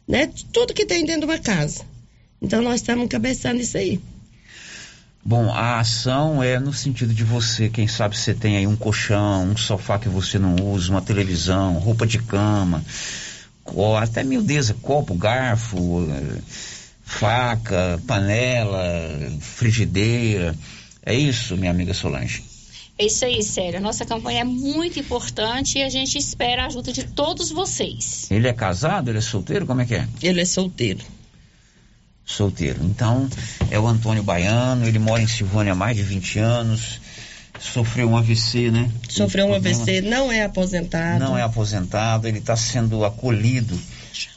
[0.06, 0.30] né?
[0.52, 1.86] Tudo que tem dentro de uma casa.
[2.42, 3.98] Então nós estamos encabeçando isso aí.
[5.24, 9.44] Bom, a ação é no sentido de você, quem sabe você tem aí um colchão,
[9.44, 12.84] um sofá que você não usa, uma televisão, roupa de cama,
[14.02, 16.06] até miudeza, copo, garfo,
[17.10, 18.80] faca, panela,
[19.40, 20.54] frigideira.
[21.04, 22.44] É isso, minha amiga Solange.
[22.96, 23.78] É isso aí, sério.
[23.78, 28.30] A nossa campanha é muito importante e a gente espera a ajuda de todos vocês.
[28.30, 29.10] Ele é casado?
[29.10, 29.66] Ele é solteiro?
[29.66, 30.06] Como é que é?
[30.22, 31.00] Ele é solteiro.
[32.24, 32.78] Solteiro.
[32.84, 33.28] Então,
[33.70, 37.00] é o Antônio Baiano, ele mora em Silvânia há mais de 20 anos.
[37.58, 38.90] Sofreu um AVC, né?
[39.08, 41.18] Sofreu um AVC, não é aposentado.
[41.18, 43.78] Não é aposentado, ele está sendo acolhido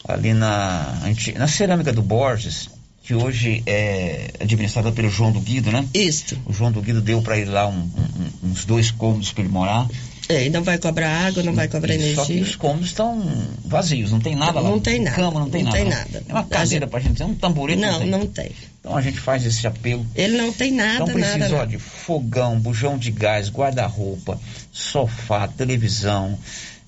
[0.07, 0.99] ali na,
[1.37, 2.69] na cerâmica do Borges,
[3.03, 5.85] que hoje é administrada pelo João do Guido, né?
[5.93, 6.37] Isso.
[6.45, 9.51] O João do Guido deu para ele lá um, um, uns dois cômodos para ele
[9.51, 9.87] morar.
[10.29, 12.15] É, e não vai cobrar água, não vai cobrar energia.
[12.15, 13.21] Só que os cômodos estão
[13.65, 14.69] vazios, não tem nada lá.
[14.69, 15.15] Não tem nada.
[15.17, 15.83] Cama, não tem não nada.
[15.83, 16.25] Tem nada.
[16.29, 16.91] É uma cadeira gente...
[16.91, 17.81] pra gente, é um tamborete.
[17.81, 18.09] Não, não tem.
[18.09, 18.51] não tem.
[18.79, 20.05] Então a gente faz esse apelo.
[20.15, 21.55] Ele não tem nada, então precisa, nada.
[21.55, 24.39] Ó, de fogão, bujão de gás, guarda-roupa,
[24.71, 26.37] sofá, televisão,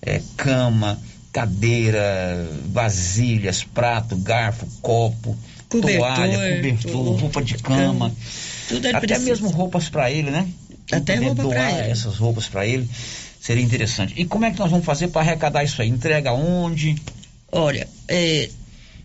[0.01, 0.97] é, cama,
[1.35, 8.15] cadeira, vasilhas, prato, garfo, copo, Cobertor, toalha, cobertor, roupa de cama,
[8.69, 9.29] Tudo ele até precisa.
[9.29, 10.47] mesmo roupas para ele, né?
[10.89, 11.91] Até roupa pra doar ele.
[11.91, 12.87] essas roupas para ele
[13.41, 14.13] seria interessante.
[14.15, 15.89] E como é que nós vamos fazer para arrecadar isso aí?
[15.89, 16.95] Entrega onde?
[17.51, 18.49] Olha, é,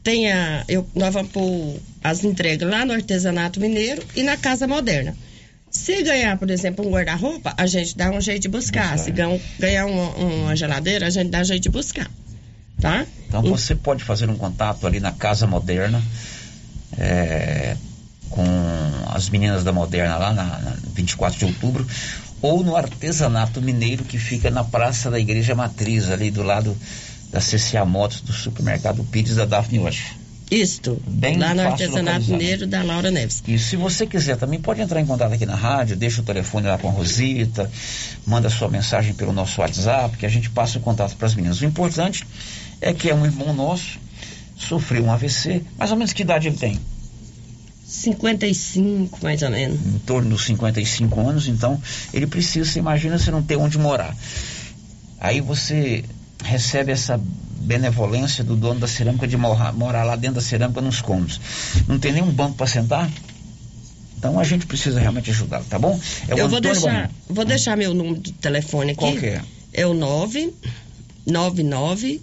[0.05, 0.64] tem a.
[0.68, 5.16] Eu, nós vamos pôr as entregas lá no artesanato mineiro e na casa moderna.
[5.71, 8.99] Se ganhar, por exemplo, um guarda-roupa, a gente dá um jeito de buscar.
[8.99, 12.11] Se ganhar, um- uma, geladeira, a gente dá um jeito de buscar.
[12.81, 13.07] Tá?
[13.29, 16.03] Então você pode fazer um contato ali na Casa Moderna
[16.99, 17.77] é,
[18.31, 18.43] com
[19.12, 21.87] as meninas da Moderna lá na, na 24 de outubro
[22.43, 26.77] ou no artesanato mineiro que fica na Praça da Igreja Matriz ali do lado
[27.31, 30.16] da CCA Motos do supermercado Pires da Daphne Wash.
[30.51, 33.42] Isto, Bem lá no artesanato mineiro da Laura Neves.
[33.46, 36.66] E se você quiser também pode entrar em contato aqui na rádio, deixa o telefone
[36.66, 37.70] lá com a Rosita,
[38.26, 41.61] manda sua mensagem pelo nosso WhatsApp, que a gente passa o contato para as meninas.
[41.61, 42.26] O importante
[42.80, 43.98] é que é um irmão nosso,
[44.57, 46.80] sofreu um AVC, mais ou menos que idade ele tem?
[47.86, 49.78] 55, mais ou menos.
[49.84, 51.80] Em torno dos 55 anos, então
[52.12, 54.16] ele precisa, você imagina você não ter onde morar.
[55.20, 56.05] Aí você
[56.42, 57.20] recebe essa
[57.61, 61.40] benevolência do dono da cerâmica de morar, morar lá dentro da cerâmica nos cômodos.
[61.86, 63.11] Não tem nenhum banco para sentar?
[64.18, 65.98] Então a gente precisa realmente ajudá-lo, tá bom?
[66.28, 67.11] É eu vou Antônio deixar, Bonino.
[67.28, 69.00] vou deixar meu número de telefone aqui.
[69.00, 69.42] Qual que é?
[69.72, 72.20] É o 999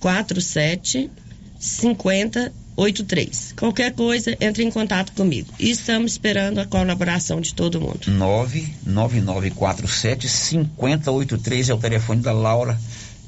[0.00, 1.10] 47
[1.58, 3.54] 5083.
[3.56, 5.52] Qualquer coisa, entre em contato comigo.
[5.58, 8.00] E estamos esperando a colaboração de todo mundo.
[8.08, 12.78] 99947 5083 é o telefone da Laura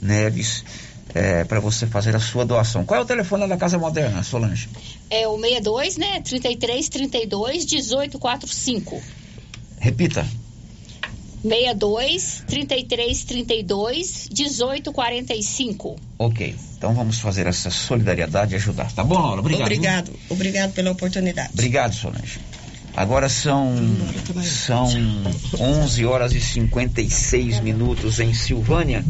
[0.01, 0.65] Neves
[1.15, 2.85] é, para você fazer a sua doação.
[2.85, 4.69] Qual é o telefone da Casa Moderna, Solange?
[5.11, 6.21] É o 62, né?
[6.21, 9.03] 33 32 18 45.
[9.79, 10.27] Repita.
[11.43, 15.97] 62 33 32 18 45.
[16.19, 16.57] Ok.
[16.79, 18.93] Então vamos fazer essa solidariedade e ajudar.
[18.93, 19.41] Tá bom, Laura?
[19.41, 19.69] Obrigado.
[19.69, 19.77] viu?
[19.77, 21.51] Obrigado, obrigado pela oportunidade.
[21.53, 22.41] Obrigado, Solange.
[22.95, 23.75] Agora são,
[24.45, 24.87] são
[25.59, 29.05] 11 horas e 56 minutos em Silvânia.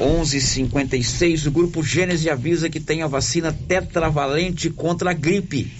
[0.00, 5.70] 11:56 o grupo Gênese avisa que tem a vacina tetravalente contra a gripe.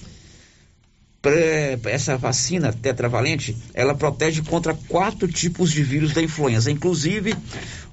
[1.85, 7.35] Essa vacina tetravalente, ela protege contra quatro tipos de vírus da influenza, inclusive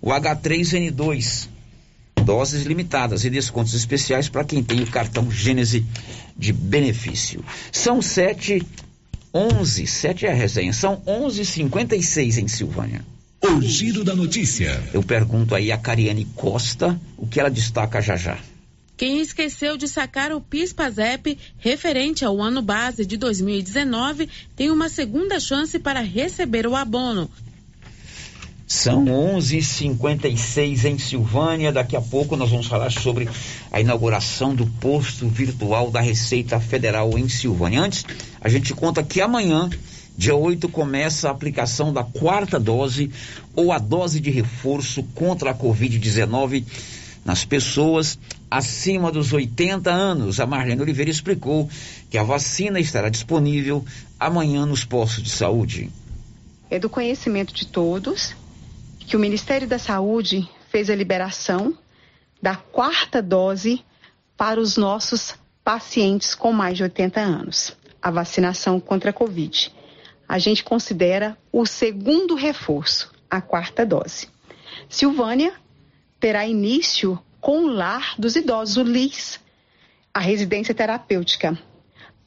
[0.01, 1.49] o H3N2.
[2.23, 5.86] Doses limitadas e descontos especiais para quem tem o cartão Gênese
[6.38, 7.43] de benefício.
[7.71, 8.65] São 7
[9.34, 13.05] 11, 7 é a resenha, são 11:56 em Silvânia.
[13.56, 14.84] O giro da notícia.
[14.93, 18.38] Eu pergunto aí a Cariane Costa o que ela destaca já já.
[18.98, 25.39] Quem esqueceu de sacar o PIS/PASEP referente ao ano base de 2019 tem uma segunda
[25.39, 27.30] chance para receber o abono.
[28.68, 31.72] São 11:56 em Silvânia.
[31.72, 33.30] Daqui a pouco nós vamos falar sobre
[33.72, 37.82] a inauguração do posto virtual da Receita Federal em Silvânia.
[37.82, 38.04] Antes,
[38.41, 39.70] a gente conta que amanhã,
[40.18, 43.11] dia 8, começa a aplicação da quarta dose
[43.55, 46.65] ou a dose de reforço contra a Covid-19
[47.24, 48.18] nas pessoas
[48.49, 50.39] acima dos 80 anos.
[50.39, 51.70] A Marlene Oliveira explicou
[52.09, 53.86] que a vacina estará disponível
[54.20, 55.91] amanhã nos postos de saúde.
[56.70, 58.36] É do conhecimento de todos
[58.99, 61.78] que o Ministério da Saúde fez a liberação
[62.41, 63.84] da quarta dose
[64.36, 69.72] para os nossos pacientes com mais de 80 anos, a vacinação contra a Covid.
[70.28, 74.28] A gente considera o segundo reforço, a quarta dose.
[74.89, 75.53] Silvânia
[76.19, 79.39] terá início com o Lar dos Idosos, o LIS,
[80.13, 81.57] a residência terapêutica,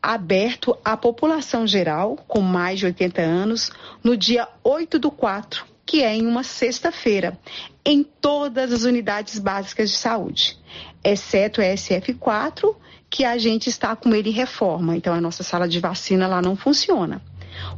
[0.02, 3.70] aberto à população geral com mais de 80 anos
[4.02, 7.38] no dia 8 do 4, que é em uma sexta-feira,
[7.84, 10.58] em todas as unidades básicas de saúde,
[11.04, 12.74] exceto a SF4,
[13.10, 16.40] que a gente está com ele em reforma, então a nossa sala de vacina lá
[16.40, 17.20] não funciona.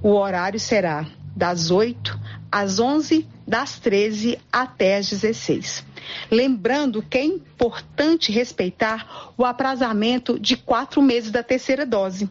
[0.03, 2.19] O horário será das 8
[2.51, 5.85] às 11, das 13 até às 16.
[6.31, 12.29] Lembrando que é importante respeitar o aprazamento de quatro meses da terceira dose.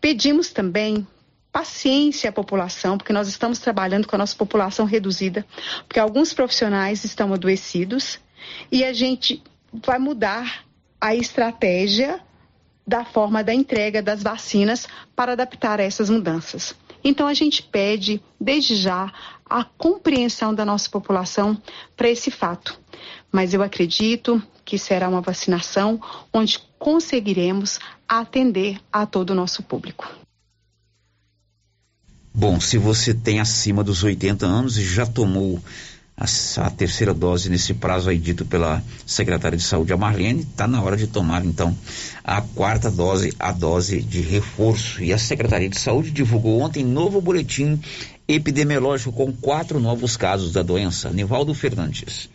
[0.00, 1.06] Pedimos também
[1.52, 5.46] paciência à população, porque nós estamos trabalhando com a nossa população reduzida,
[5.86, 8.18] porque alguns profissionais estão adoecidos
[8.70, 10.64] e a gente vai mudar
[11.00, 12.20] a estratégia
[12.86, 16.74] da forma da entrega das vacinas para adaptar a essas mudanças.
[17.02, 19.12] Então a gente pede, desde já,
[19.48, 21.60] a compreensão da nossa população
[21.96, 22.78] para esse fato.
[23.30, 26.00] Mas eu acredito que será uma vacinação
[26.32, 27.78] onde conseguiremos
[28.08, 30.08] atender a todo o nosso público.
[32.34, 35.60] Bom, se você tem acima dos 80 anos e já tomou
[36.16, 36.24] a,
[36.66, 40.82] a, terceira dose nesse prazo aí dito pela secretária de saúde, a Marlene, está na
[40.82, 41.76] hora de tomar então
[42.24, 45.02] a quarta dose, a dose de reforço.
[45.02, 47.78] E a Secretaria de Saúde divulgou ontem novo boletim
[48.26, 51.10] epidemiológico com quatro novos casos da doença.
[51.10, 52.30] Nivaldo Fernandes.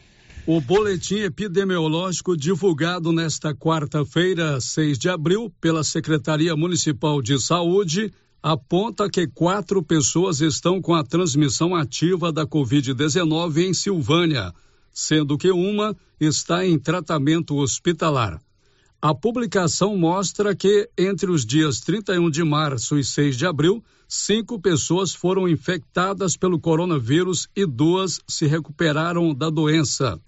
[0.45, 8.11] O boletim epidemiológico divulgado nesta quarta-feira, 6 de abril, pela Secretaria Municipal de Saúde,
[8.41, 14.51] aponta que quatro pessoas estão com a transmissão ativa da Covid-19 em Silvânia,
[14.91, 18.41] sendo que uma está em tratamento hospitalar.
[18.99, 24.59] A publicação mostra que, entre os dias 31 de março e 6 de abril, cinco
[24.59, 30.19] pessoas foram infectadas pelo coronavírus e duas se recuperaram da doença.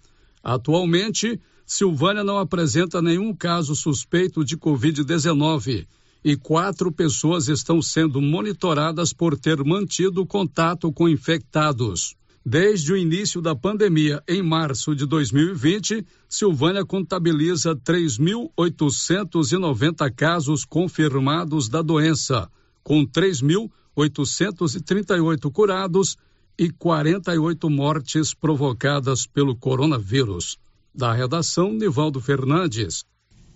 [0.43, 5.87] Atualmente, Silvânia não apresenta nenhum caso suspeito de Covid-19
[6.23, 12.15] e quatro pessoas estão sendo monitoradas por ter mantido contato com infectados.
[12.45, 21.81] Desde o início da pandemia, em março de 2020, Silvânia contabiliza 3.890 casos confirmados da
[21.81, 22.49] doença,
[22.83, 26.17] com 3.838 curados
[26.57, 30.57] e 48 mortes provocadas pelo coronavírus.
[30.93, 33.05] Da redação, Nivaldo Fernandes.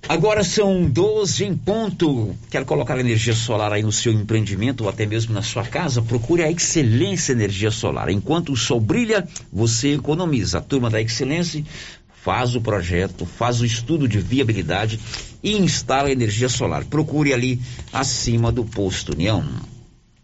[0.09, 2.33] Agora são 12 em ponto.
[2.49, 6.01] Quer colocar energia solar aí no seu empreendimento ou até mesmo na sua casa?
[6.01, 8.09] Procure a Excelência Energia Solar.
[8.09, 10.59] Enquanto o sol brilha, você economiza.
[10.59, 11.63] A turma da Excelência
[12.23, 14.99] faz o projeto, faz o estudo de viabilidade
[15.43, 16.85] e instala energia solar.
[16.85, 17.59] Procure ali
[17.91, 19.43] acima do posto União.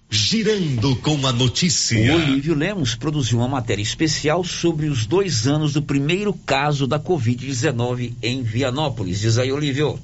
[0.10, 2.14] Girando com a notícia.
[2.14, 7.00] O Olívio Lemos produziu uma matéria especial sobre os dois anos do primeiro caso da
[7.00, 9.20] Covid-19 em Vianópolis.
[9.20, 10.00] Diz aí, Olívio.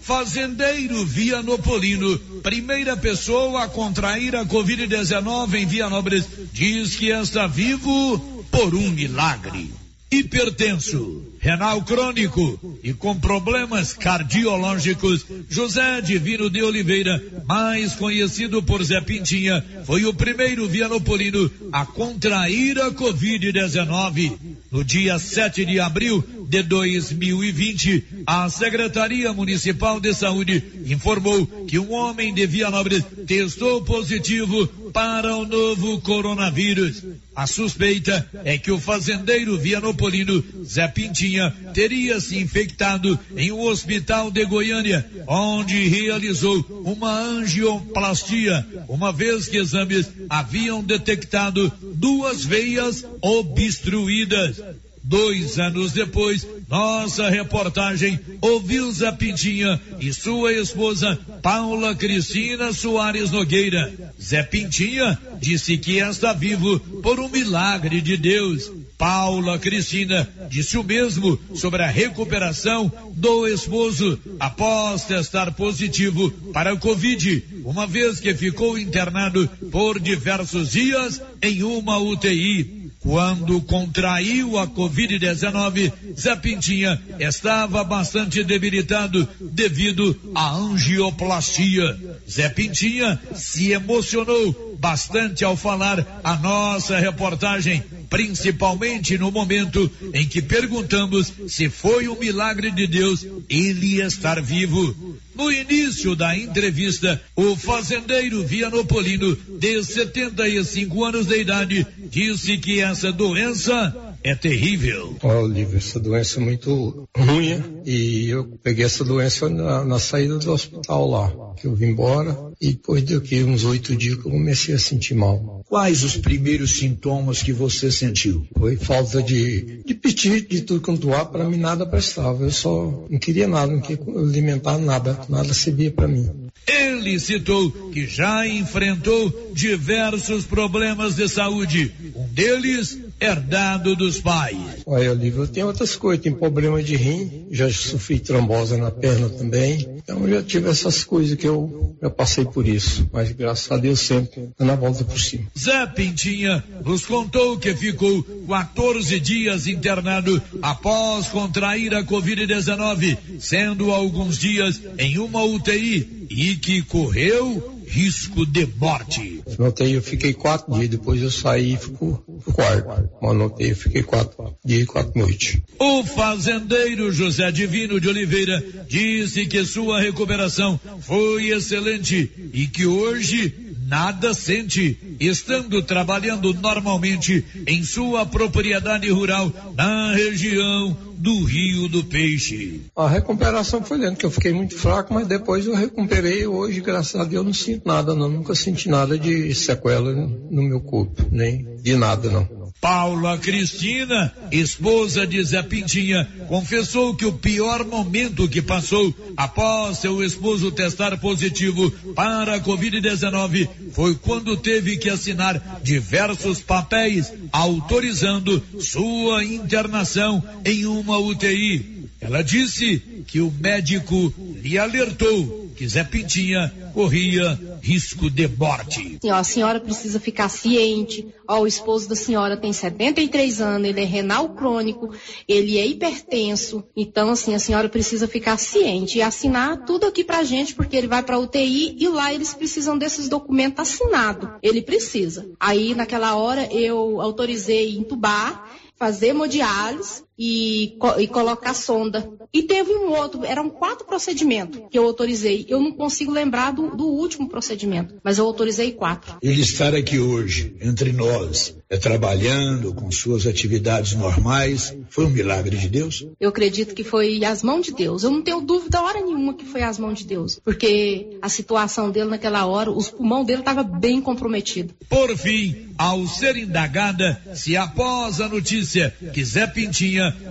[0.00, 8.18] Fazendeiro Vianopolino, primeira pessoa a contrair a Covid-19 em Vianópolis, diz que está vivo
[8.50, 9.70] por um milagre.
[10.10, 19.00] Hipertenso renal crônico e com problemas cardiológicos, José Divino de Oliveira, mais conhecido por Zé
[19.00, 24.38] Pintinha, foi o primeiro vianopolino a contrair a Covid-19.
[24.70, 31.92] No dia 7 de abril de 2020, a Secretaria Municipal de Saúde informou que um
[31.92, 37.02] homem de Vianópolis testou positivo para o novo coronavírus.
[37.34, 44.30] A suspeita é que o fazendeiro vianopolino Zé Pintinha teria se infectado em um hospital
[44.30, 54.60] de Goiânia, onde realizou uma angioplastia, uma vez que exames haviam detectado duas veias obstruídas.
[55.04, 63.92] Dois anos depois, nossa reportagem ouviu Zé Pintinha e sua esposa Paula Cristina Soares Nogueira.
[64.20, 68.70] Zé Pintinha disse que está vivo por um milagre de Deus.
[68.96, 76.78] Paula Cristina disse o mesmo sobre a recuperação do esposo após testar positivo para o
[76.78, 82.81] Covid, uma vez que ficou internado por diversos dias em uma UTI.
[83.02, 91.98] Quando contraiu a Covid-19, Zé Pintinha estava bastante debilitado devido à angioplastia.
[92.30, 97.82] Zé Pintinha se emocionou bastante ao falar a nossa reportagem,
[98.12, 105.16] principalmente no momento em que perguntamos se foi um milagre de Deus ele estar vivo.
[105.34, 113.10] No início da entrevista, o fazendeiro Vianopolino, de 75 anos de idade, disse que essa
[113.10, 115.16] doença é terrível.
[115.22, 120.52] Olívio, essa doença é muito ruim e eu peguei essa doença na, na, saída do
[120.52, 124.74] hospital lá, que eu vim embora e depois de uns oito dias que eu comecei
[124.74, 125.61] a sentir mal.
[125.72, 128.46] Quais os primeiros sintomas que você sentiu?
[128.58, 132.44] Foi falta de, de apetite, de tudo quanto há, para mim nada prestava.
[132.44, 136.28] Eu só não queria nada, não queria alimentar nada, nada servia para mim.
[136.66, 141.90] Ele citou que já enfrentou diversos problemas de saúde.
[142.14, 144.58] Um deles herdado dos pais.
[144.84, 149.28] Olha, Olívio, eu tenho outras coisas, tenho problema de rim, já sofri trombose na perna
[149.28, 149.88] também.
[149.96, 153.08] Então eu já tive essas coisas que eu, eu passei por isso.
[153.12, 155.44] Mas graças a Deus sempre na volta por cima.
[155.58, 164.38] Zé Pintinha nos contou que ficou 14 dias internado após contrair a Covid-19, sendo alguns
[164.38, 169.42] dias em uma UTI e que correu risco de morte.
[169.58, 172.24] Anotei, eu fiquei quatro dias, depois eu saí e pro
[172.54, 173.10] quarto.
[173.22, 175.60] Anotei, eu fiquei quatro dias e quatro noites.
[175.78, 183.71] O fazendeiro José Divino de Oliveira disse que sua recuperação foi excelente e que hoje
[183.86, 192.82] nada sente, estando trabalhando normalmente em sua propriedade rural na região do Rio do Peixe.
[192.96, 196.46] A recuperação foi lenta, que eu fiquei muito fraco, mas depois eu recuperei.
[196.46, 198.28] Hoje, graças a Deus, não sinto nada, não.
[198.28, 202.61] Nunca senti nada de sequela no meu corpo, nem de nada, não.
[202.82, 210.20] Paula Cristina, esposa de Zé Pintinha, confessou que o pior momento que passou após seu
[210.20, 219.44] esposo testar positivo para a Covid-19 foi quando teve que assinar diversos papéis autorizando sua
[219.44, 222.01] internação em uma UTI.
[222.22, 229.18] Ela disse que o médico lhe alertou que Zé Pintinha corria risco de morte.
[229.28, 231.26] A senhora precisa ficar ciente.
[231.48, 235.12] Ó, o esposo da senhora tem 73 anos, ele é renal crônico,
[235.48, 236.84] ele é hipertenso.
[236.96, 241.08] Então, assim, a senhora precisa ficar ciente e assinar tudo aqui pra gente, porque ele
[241.08, 244.50] vai pra UTI e lá eles precisam desses documentos assinados.
[244.62, 245.50] Ele precisa.
[245.58, 248.70] Aí, naquela hora, eu autorizei entubar
[249.02, 252.28] fazer hemodiálise e, e colocar sonda.
[252.52, 255.64] E teve um outro, eram quatro procedimentos que eu autorizei.
[255.68, 259.36] Eu não consigo lembrar do, do último procedimento, mas eu autorizei quatro.
[259.42, 265.76] Ele estar aqui hoje, entre nós, é trabalhando com suas atividades normais, foi um milagre
[265.76, 266.26] de Deus?
[266.40, 268.22] Eu acredito que foi as mãos de Deus.
[268.22, 272.10] Eu não tenho dúvida hora nenhuma que foi as mãos de Deus, porque a situação
[272.10, 274.94] dele naquela hora, os pulmão dele estava bem comprometido.
[275.08, 279.66] Por fim, ao ser indagada se após a notícia que Zé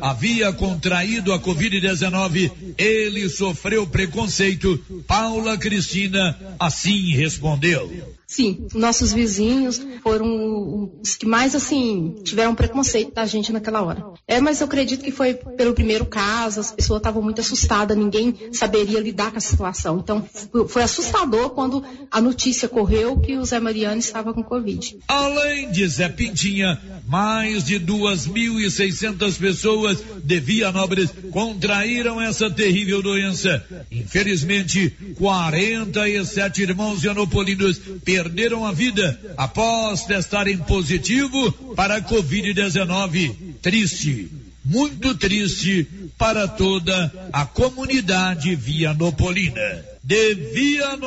[0.01, 8.15] Havia contraído a Covid-19, ele sofreu preconceito, Paula Cristina assim respondeu.
[8.31, 14.05] Sim, nossos vizinhos foram os que mais, assim, tiveram preconceito da gente naquela hora.
[14.25, 18.33] É, mas eu acredito que foi pelo primeiro caso, as pessoas estavam muito assustadas, ninguém
[18.53, 19.99] saberia lidar com a situação.
[19.99, 20.25] Então,
[20.69, 24.99] foi assustador quando a notícia correu que o Zé Mariano estava com Covid.
[25.09, 26.79] Além de Zé Pintinha,
[27.09, 33.61] mais de 2.600 pessoas de Vianópolis contraíram essa terrível doença.
[33.91, 43.55] Infelizmente, 47 irmãos vianopolinos perderam perderam a vida após testarem positivo para a Covid-19.
[43.63, 44.29] Triste,
[44.63, 45.87] muito triste
[46.19, 49.83] para toda a comunidade vianopolina.
[50.03, 51.01] De Vianópolis,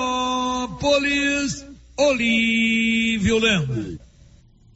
[1.96, 3.98] Olívio Lemos.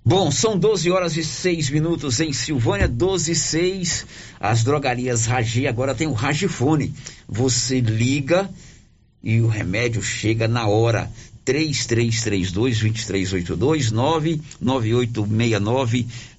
[0.05, 4.07] Bom, são 12 horas e 6 minutos em Silvânia, 12 e 6.
[4.39, 6.95] As drogarias Ragi agora tem o Ragifone.
[7.29, 8.49] Você liga
[9.23, 11.11] e o remédio chega na hora.
[11.49, 13.91] 3332-2382,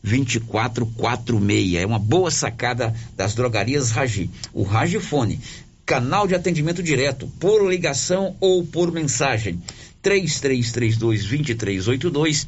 [0.04, 1.76] 99869-2446.
[1.76, 4.30] É uma boa sacada das drogarias Ragi.
[4.54, 5.40] O Ragifone,
[5.86, 9.60] canal de atendimento direto, por ligação ou por mensagem.
[10.04, 12.48] 3332-2382,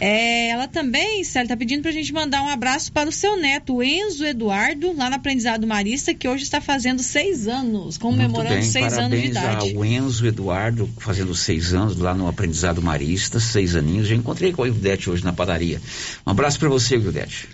[0.00, 3.36] É, ela também, Célia, está pedindo para a gente mandar um abraço para o seu
[3.36, 8.96] neto, Enzo Eduardo, lá no Aprendizado Marista, que hoje está fazendo seis anos, comemorando seis
[8.96, 9.76] anos de idade.
[9.76, 14.08] Ao Enzo Eduardo, fazendo seis anos lá no Aprendizado Marista, seis aninhos.
[14.08, 15.82] Já encontrei com a Ildete hoje na padaria.
[16.26, 17.48] Um abraço para você, Ildete.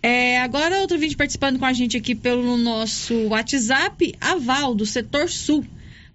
[0.00, 5.28] É, agora, outro vídeo participando com a gente aqui pelo nosso WhatsApp, Aval, do Setor
[5.28, 5.64] Sul.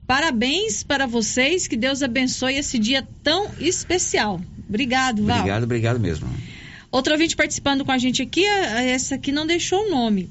[0.06, 4.40] Parabéns para vocês, que Deus abençoe esse dia tão especial.
[4.68, 5.38] Obrigado, Val.
[5.38, 6.30] Obrigado, obrigado mesmo.
[6.92, 10.30] Outro ouvinte participando com a gente aqui, essa aqui não deixou o nome.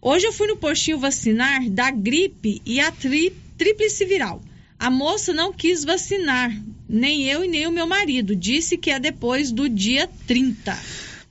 [0.00, 4.42] Hoje eu fui no postinho vacinar da gripe e a tri, tríplice viral.
[4.78, 6.50] A moça não quis vacinar,
[6.88, 8.34] nem eu e nem o meu marido.
[8.34, 10.76] Disse que é depois do dia 30.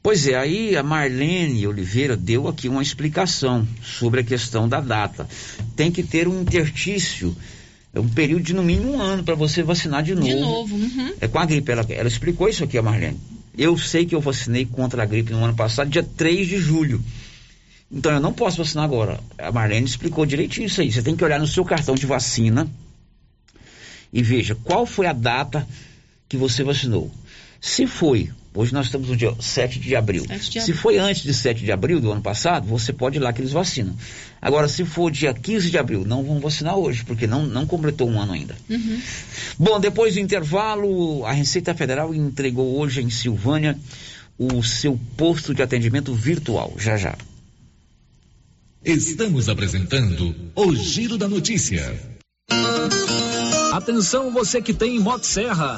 [0.04, 5.28] Pois é, aí a Marlene Oliveira deu aqui uma explicação sobre a questão da data.
[5.76, 7.36] Tem que ter um intertício
[7.94, 10.28] é um período de no mínimo um ano para você vacinar de novo.
[10.28, 11.14] De novo, uhum.
[11.20, 11.72] É com a gripe.
[11.72, 13.20] Ela, ela explicou isso aqui, a Marlene.
[13.58, 17.04] Eu sei que eu vacinei contra a gripe no ano passado, dia 3 de julho.
[17.92, 19.20] Então eu não posso vacinar agora.
[19.38, 20.92] A Marlene explicou direitinho isso aí.
[20.92, 22.70] Você tem que olhar no seu cartão de vacina
[24.14, 25.68] e veja qual foi a data
[26.28, 27.12] que você vacinou.
[27.60, 28.30] Se foi
[28.60, 30.26] Hoje nós estamos no dia 7 de abril.
[30.28, 33.22] 7 de se foi antes de 7 de abril do ano passado, você pode ir
[33.22, 33.96] lá que eles vacinam.
[34.42, 38.10] Agora, se for dia 15 de abril, não vão vacinar hoje, porque não, não completou
[38.10, 38.58] um ano ainda.
[38.70, 39.02] Uhum.
[39.58, 43.80] Bom, depois do intervalo, a Receita Federal entregou hoje em Silvânia
[44.38, 46.74] o seu posto de atendimento virtual.
[46.78, 47.16] Já já.
[48.84, 51.98] Estamos apresentando o Giro da Notícia.
[53.72, 55.78] Atenção você que tem Motosserra.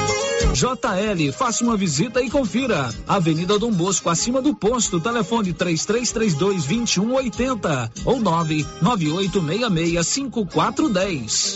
[0.53, 2.93] JL, faça uma visita e confira.
[3.07, 11.55] Avenida Dom Bosco, acima do posto, telefone 3332 2180 ou 99866 5410.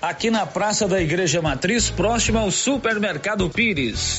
[0.00, 4.18] Aqui na Praça da Igreja Matriz, próximo ao Supermercado Pires.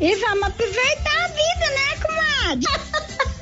[0.00, 3.18] e vamos aproveitar a vida, né, comadre?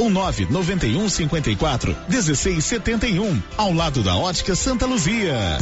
[0.00, 5.58] ou 991 54 1671, ao lado da Ótica Santa Luzia.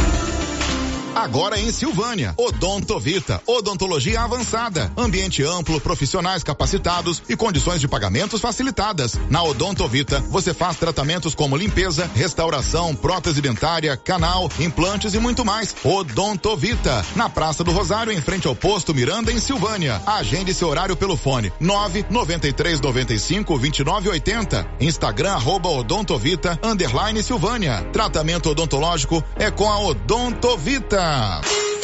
[1.15, 9.19] Agora em Silvânia, Odontovita, odontologia avançada, ambiente amplo, profissionais capacitados e condições de pagamentos facilitadas.
[9.29, 15.75] Na Odontovita, você faz tratamentos como limpeza, restauração, prótese dentária, canal, implantes e muito mais.
[15.83, 20.01] Odontovita, na Praça do Rosário, em frente ao posto Miranda, em Silvânia.
[20.07, 24.69] Agende seu horário pelo fone 993 95 29 80.
[24.81, 27.83] Instagram arroba Odontovita, underline Silvânia.
[27.93, 30.98] Tratamento odontológico é com a Odontovita.
[30.99, 31.78] Atlântida.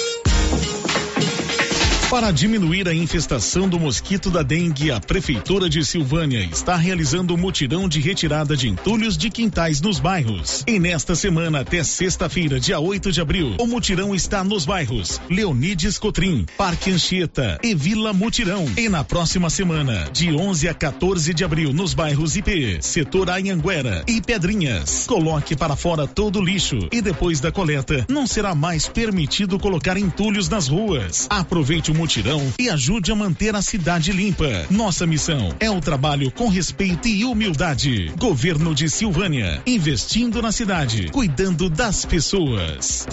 [2.10, 7.36] Para diminuir a infestação do mosquito da dengue, a Prefeitura de Silvânia está realizando um
[7.36, 10.62] mutirão de retirada de entulhos de quintais nos bairros.
[10.66, 15.98] E nesta semana, até sexta-feira, dia 8 de abril, o mutirão está nos bairros Leonides
[15.98, 18.64] Cotrim, Parque Anchieta e Vila Mutirão.
[18.76, 24.05] E na próxima semana, de 11 a 14 de abril, nos bairros IP, Setor Anhanguera
[24.06, 25.06] e Pedrinhas.
[25.06, 29.97] Coloque para fora todo o lixo e depois da coleta, não será mais permitido colocar
[29.97, 31.26] entulhos nas ruas.
[31.28, 34.66] Aproveite o mutirão e ajude a manter a cidade limpa.
[34.70, 38.12] Nossa missão é o trabalho com respeito e humildade.
[38.18, 43.06] Governo de Silvânia, investindo na cidade, cuidando das pessoas.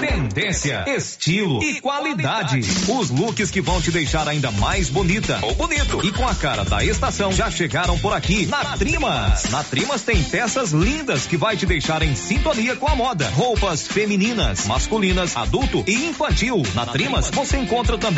[0.00, 2.60] Tendência, estilo e qualidade.
[2.88, 6.64] Os looks que vão te deixar ainda mais bonita ou bonito e com a cara
[6.64, 9.44] da estação já chegaram por aqui na Trimas.
[9.50, 13.28] Na Trimas tem peças lindas que vai te deixar em sintonia com a moda.
[13.30, 16.62] Roupas femininas, masculinas, adulto e infantil.
[16.74, 18.17] Na Trimas você encontra também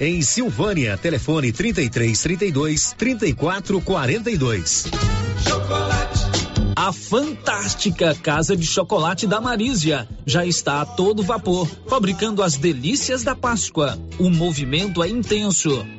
[0.00, 0.96] em Silvânia.
[0.96, 4.86] Telefone 33 32 34 42.
[5.46, 6.46] Chocolate.
[6.74, 13.24] A fantástica Casa de Chocolate da Marísia já está a todo vapor, fabricando as delícias
[13.24, 13.98] da Páscoa.
[14.18, 15.86] O movimento é intenso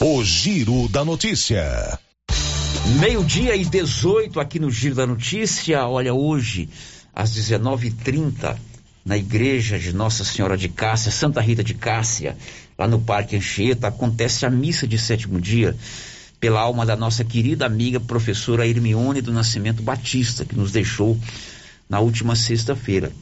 [0.00, 1.96] O Giro da Notícia.
[2.98, 5.86] Meio-dia e 18 aqui no Giro da Notícia.
[5.86, 6.68] Olha, hoje,
[7.14, 8.56] às 19h30,
[9.04, 12.36] na igreja de Nossa Senhora de Cássia, Santa Rita de Cássia,
[12.76, 15.76] lá no Parque Anchieta, acontece a missa de sétimo dia
[16.40, 21.16] pela alma da nossa querida amiga professora Hermione do Nascimento Batista, que nos deixou
[21.88, 23.12] na última sexta-feira.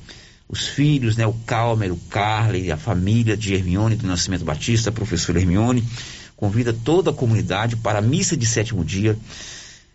[0.49, 5.37] Os filhos, né, o Calmer, o Carly, a família de Hermione do Nascimento Batista, professor
[5.37, 5.85] Hermione,
[6.37, 9.19] convida toda a comunidade para a missa de sétimo dia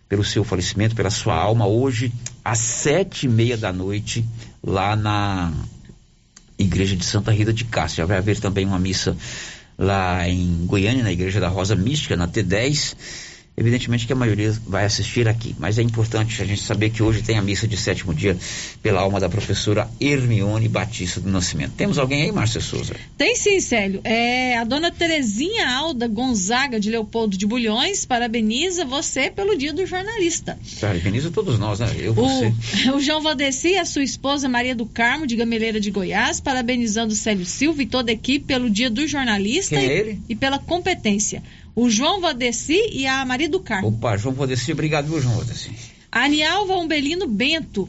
[0.08, 2.12] pelo seu falecimento, pela sua alma, hoje
[2.44, 4.24] às sete e meia da noite,
[4.62, 5.52] lá na
[6.56, 8.02] igreja de Santa Rita de Cássia.
[8.02, 9.16] Já vai haver também uma missa
[9.76, 12.94] lá em Goiânia, na igreja da Rosa Mística, na T10
[13.56, 17.22] Evidentemente que a maioria vai assistir aqui, mas é importante a gente saber que hoje
[17.22, 18.36] tem a missa de sétimo dia
[18.82, 21.72] pela alma da professora Hermione Batista do Nascimento.
[21.76, 22.96] Temos alguém aí, Márcia Souza?
[23.16, 24.00] Tem sim, Célio.
[24.02, 29.86] É, a dona Terezinha Alda Gonzaga de Leopoldo de Bulhões parabeniza você pelo dia do
[29.86, 30.58] jornalista.
[30.80, 31.94] Parabeniza todos nós, né?
[31.96, 32.52] Eu, você.
[32.90, 36.40] O, o João Valdeci e a sua esposa Maria do Carmo de Gameleira de Goiás,
[36.40, 40.58] parabenizando Célio Silva e toda a equipe pelo dia do jornalista e, é e pela
[40.58, 41.40] competência
[41.74, 43.88] o João Vadeci e a Maria do Carmo.
[43.88, 45.70] Opa, João Vadeci, obrigado, viu, João Vadeci.
[46.10, 47.88] A Nialva Umbelino Bento.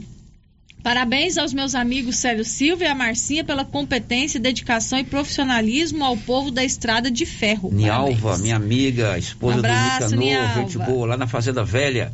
[0.82, 6.16] Parabéns aos meus amigos Célio Silva e a Marcinha pela competência, dedicação e profissionalismo ao
[6.16, 7.72] povo da Estrada de Ferro.
[7.72, 12.14] Nialva, minha amiga, esposa Um abraço, do Nicanor, gente boa, lá na Fazenda Velha.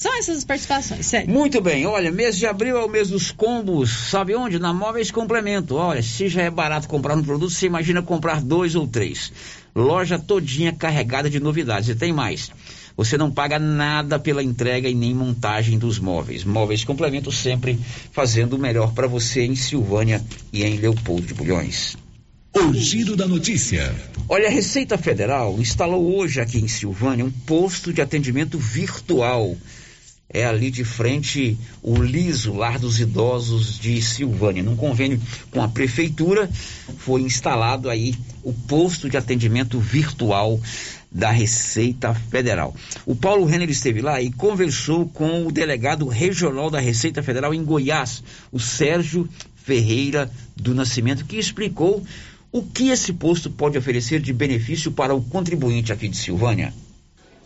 [0.00, 1.28] São essas as participações, sério.
[1.28, 4.58] Muito bem, olha, mês de abril é o mês dos combos, sabe onde?
[4.58, 5.74] Na Móveis Complemento.
[5.74, 9.30] Olha, se já é barato comprar um produto, você imagina comprar dois ou três.
[9.76, 11.90] Loja todinha carregada de novidades.
[11.90, 12.50] E tem mais.
[12.96, 16.44] Você não paga nada pela entrega e nem montagem dos móveis.
[16.44, 17.78] Móveis Complemento sempre
[18.10, 21.94] fazendo o melhor para você em Silvânia e em Leopoldo de Bulhões.
[22.56, 23.94] O giro da notícia.
[24.26, 29.54] Olha, a Receita Federal instalou hoje aqui em Silvânia um posto de atendimento virtual.
[30.32, 34.62] É ali de frente o Liso, Lar dos Idosos de Silvânia.
[34.62, 35.20] Num convênio
[35.50, 36.48] com a prefeitura,
[36.98, 40.60] foi instalado aí o posto de atendimento virtual
[41.10, 42.74] da Receita Federal.
[43.04, 47.64] O Paulo Renner esteve lá e conversou com o delegado regional da Receita Federal em
[47.64, 52.04] Goiás, o Sérgio Ferreira do Nascimento, que explicou
[52.52, 56.72] o que esse posto pode oferecer de benefício para o contribuinte aqui de Silvânia.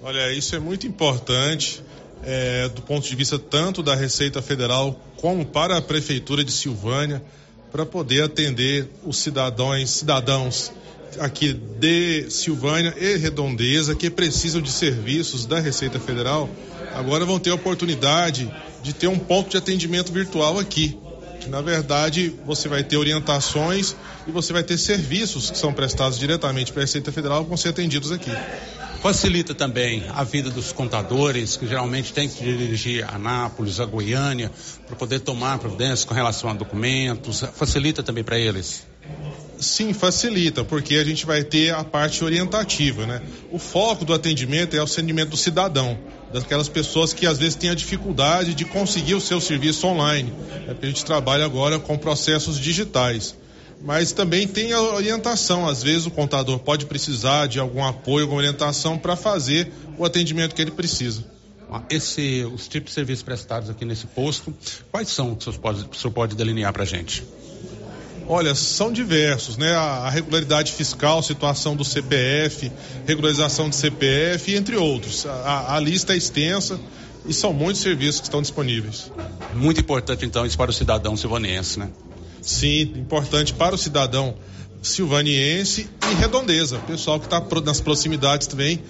[0.03, 1.83] Olha, isso é muito importante
[2.27, 7.23] é, do ponto de vista tanto da Receita Federal como para a Prefeitura de Silvânia,
[7.71, 10.73] para poder atender os cidadãos, cidadãos
[11.19, 16.49] aqui de Silvânia e Redondeza que precisam de serviços da Receita Federal,
[16.95, 18.51] agora vão ter a oportunidade
[18.83, 20.99] de ter um ponto de atendimento virtual aqui.
[21.49, 23.95] Na verdade, você vai ter orientações
[24.27, 27.69] e você vai ter serviços que são prestados diretamente para a Receita Federal vão ser
[27.69, 28.31] atendidos aqui.
[29.05, 34.51] Facilita também a vida dos contadores, que geralmente têm que dirigir a Anápolis, a Goiânia,
[34.87, 37.45] para poder tomar providências com relação a documentos.
[37.55, 38.87] Facilita também para eles.
[39.61, 43.21] Sim, facilita, porque a gente vai ter a parte orientativa, né?
[43.53, 45.99] O foco do atendimento é o atendimento do cidadão,
[46.33, 50.33] daquelas pessoas que às vezes têm a dificuldade de conseguir o seu serviço online.
[50.67, 53.37] É porque a gente trabalha agora com processos digitais.
[53.85, 58.39] Mas também tem a orientação, às vezes o contador pode precisar de algum apoio, alguma
[58.39, 61.23] orientação para fazer o atendimento que ele precisa.
[61.91, 64.55] Esse, os tipos de serviços prestados aqui nesse posto,
[64.91, 67.25] quais são que o senhor pode, o senhor pode delinear para a gente?
[68.27, 69.75] Olha, são diversos, né?
[69.75, 72.73] A, regularidade fiscal, situação do CPF,
[73.07, 75.27] regularização de CPF, entre outros.
[75.27, 76.81] A, a, lista é extensa
[77.27, 79.13] e são muitos serviços que estão disponíveis.
[79.53, 81.91] Muito importante, então, isso para o cidadão silvanense, né?
[82.45, 84.35] Sim, importante para o cidadão
[84.83, 86.79] silvaniense e redondeza.
[86.81, 88.83] Pessoal que está nas proximidades também,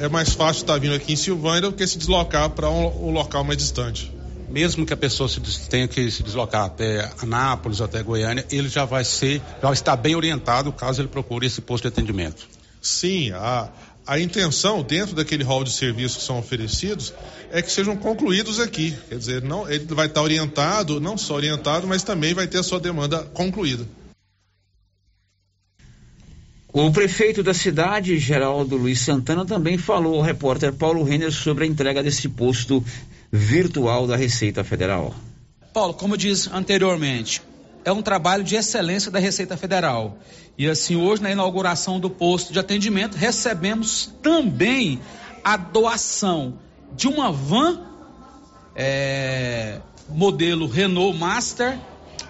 [0.00, 3.08] é mais fácil estar tá vindo aqui em Silvânia do que se deslocar para um,
[3.08, 4.12] um local mais distante
[4.52, 8.84] mesmo que a pessoa se, tenha que se deslocar até Anápolis até Goiânia, ele já
[8.84, 12.46] vai ser, já estar bem orientado caso ele procure esse posto de atendimento.
[12.80, 13.70] Sim, a,
[14.06, 17.14] a intenção dentro daquele rol de serviços que são oferecidos
[17.50, 18.96] é que sejam concluídos aqui.
[19.08, 22.62] Quer dizer, não, ele vai estar orientado, não só orientado, mas também vai ter a
[22.62, 23.86] sua demanda concluída.
[26.72, 31.66] O prefeito da cidade, Geraldo Luiz Santana, também falou ao repórter Paulo Renner sobre a
[31.66, 32.82] entrega desse posto
[33.30, 35.14] virtual da Receita Federal.
[35.74, 37.42] Paulo, como disse anteriormente,
[37.84, 40.18] é um trabalho de excelência da Receita Federal.
[40.56, 45.00] E assim, hoje, na inauguração do posto de atendimento, recebemos também
[45.42, 46.58] a doação
[46.94, 47.80] de uma van
[48.76, 51.78] é, modelo Renault Master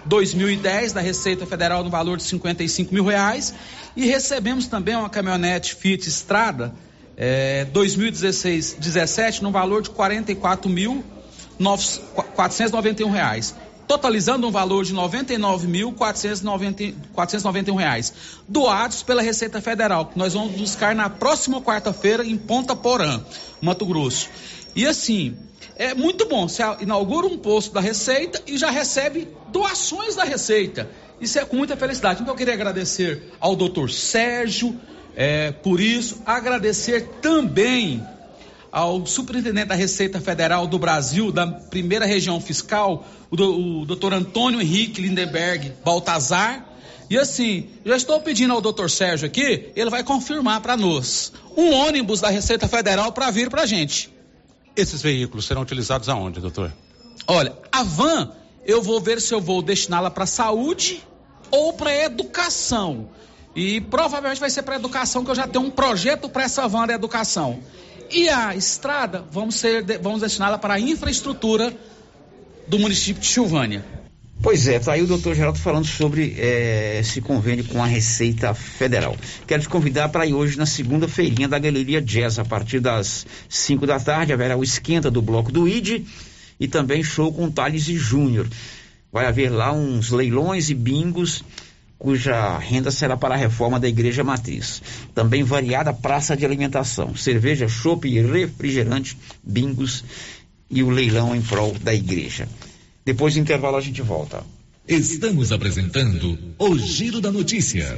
[0.05, 3.53] 2010 da Receita Federal no valor de 55 mil reais
[3.95, 6.73] e recebemos também uma caminhonete Fiat Estrada
[7.15, 11.03] é, 2016-17 no valor de 44 mil
[12.35, 13.55] 491 reais
[13.87, 18.13] totalizando um valor de 99.491 reais,
[18.47, 23.21] doados pela Receita Federal, que nós vamos buscar na próxima quarta-feira em Ponta Porã,
[23.61, 24.29] Mato Grosso.
[24.75, 25.37] E assim,
[25.75, 26.47] é muito bom.
[26.47, 30.89] Você inaugura um posto da Receita e já recebe doações da Receita.
[31.21, 32.21] Isso é com muita felicidade.
[32.21, 34.77] Então eu queria agradecer ao doutor Sérgio
[35.15, 38.03] é, por isso, agradecer também
[38.73, 44.15] ao superintendente da Receita Federal do Brasil, da primeira região fiscal, o, do, o doutor
[44.15, 46.65] Antônio Henrique Lindenberg Baltazar.
[47.07, 51.71] E assim, já estou pedindo ao doutor Sérgio aqui, ele vai confirmar para nós um
[51.71, 54.11] ônibus da Receita Federal para vir para a gente.
[54.75, 56.73] Esses veículos serão utilizados aonde, doutor?
[57.27, 58.31] Olha, a van,
[58.65, 61.03] eu vou ver se eu vou destiná-la para saúde
[61.51, 63.07] ou para educação.
[63.55, 66.87] E provavelmente vai ser para educação, que eu já tenho um projeto para essa van
[66.87, 67.59] de educação.
[68.13, 71.75] E a estrada, vamos, ser, vamos destiná-la para a infraestrutura
[72.67, 73.83] do município de Silvânia.
[74.39, 78.53] Pois é, tá aí o doutor Geraldo falando sobre é, esse convênio com a Receita
[78.53, 79.17] Federal.
[79.47, 83.87] Quero te convidar para ir hoje na segunda-feirinha da Galeria Jazz, a partir das 5
[83.87, 86.05] da tarde, haverá o esquenta do bloco do ID
[86.59, 88.47] e também show com Thales e Júnior.
[89.11, 91.43] Vai haver lá uns leilões e bingos
[92.03, 94.81] cuja renda será para a reforma da igreja matriz.
[95.15, 100.03] Também variada praça de alimentação, cerveja, chopp e refrigerante, bingos
[100.69, 102.49] e o leilão em prol da igreja.
[103.05, 104.43] Depois do intervalo a gente volta.
[104.85, 107.97] Estamos apresentando o Giro da Notícia.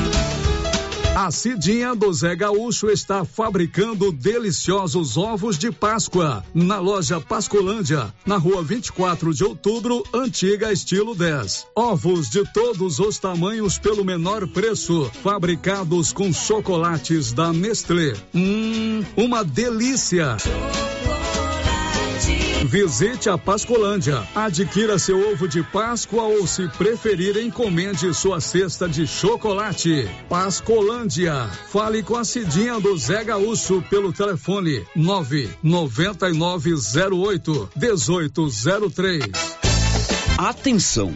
[1.13, 8.37] A Cidinha do Zé Gaúcho está fabricando deliciosos ovos de Páscoa na loja Pascolândia, na
[8.37, 11.67] rua 24 de outubro, antiga estilo 10.
[11.75, 18.13] Ovos de todos os tamanhos pelo menor preço, fabricados com chocolates da Nestlé.
[18.33, 20.37] Hum, uma delícia!
[22.65, 24.27] Visite a Pascolândia.
[24.35, 30.07] Adquira seu ovo de Páscoa ou, se preferir, encomende sua cesta de chocolate.
[30.29, 31.49] Pascolândia.
[31.69, 39.25] Fale com a Cidinha do Zé Gaúcho pelo telefone 99908 1803.
[40.37, 41.15] Atenção!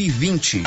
[0.00, 0.62] e 20.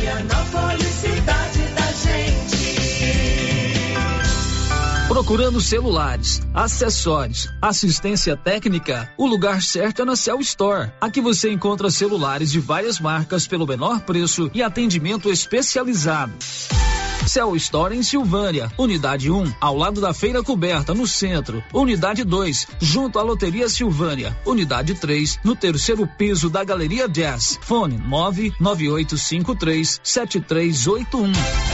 [0.00, 2.74] Vianópolis, cidade da gente.
[5.06, 10.90] Procurando celulares, acessórios, assistência técnica, o lugar certo é na Cell Store.
[11.00, 16.32] Aqui você encontra celulares de várias marcas pelo menor preço e atendimento especializado.
[17.26, 21.62] Cell Store em Silvânia, Unidade 1, ao lado da Feira Coberta, no centro.
[21.72, 24.36] Unidade 2, junto à Loteria Silvânia.
[24.44, 27.58] Unidade 3, no terceiro piso da Galeria Jazz.
[27.62, 31.73] Fone 99853 7381.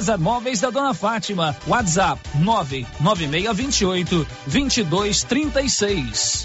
[0.00, 1.54] César Móveis da Dona Fátima.
[1.68, 6.44] WhatsApp 99628 2236.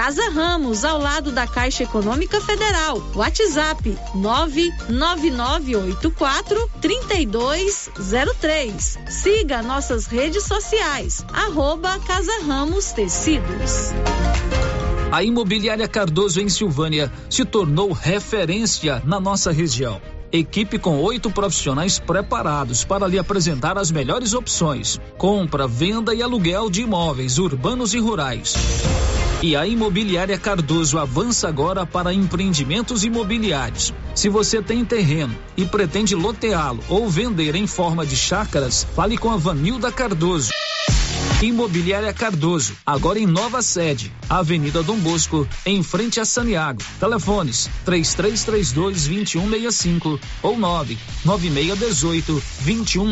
[0.00, 3.02] Casa Ramos, ao lado da Caixa Econômica Federal.
[3.14, 8.98] WhatsApp 99984 3203.
[9.10, 11.22] Siga nossas redes sociais.
[11.30, 13.90] Arroba Casa Ramos Tecidos.
[15.12, 20.00] A Imobiliária Cardoso em Silvânia se tornou referência na nossa região.
[20.32, 26.70] Equipe com oito profissionais preparados para lhe apresentar as melhores opções: compra, venda e aluguel
[26.70, 28.54] de imóveis urbanos e rurais.
[29.42, 33.94] E a Imobiliária Cardoso avança agora para empreendimentos imobiliários.
[34.14, 39.30] Se você tem terreno e pretende loteá-lo ou vender em forma de chácaras, fale com
[39.30, 40.50] a Vanilda Cardoso.
[41.42, 46.82] Imobiliária Cardoso, agora em nova sede, Avenida Dom Bosco, em frente a Saniago.
[46.98, 53.06] Telefones 3332 2165 ou 99618 21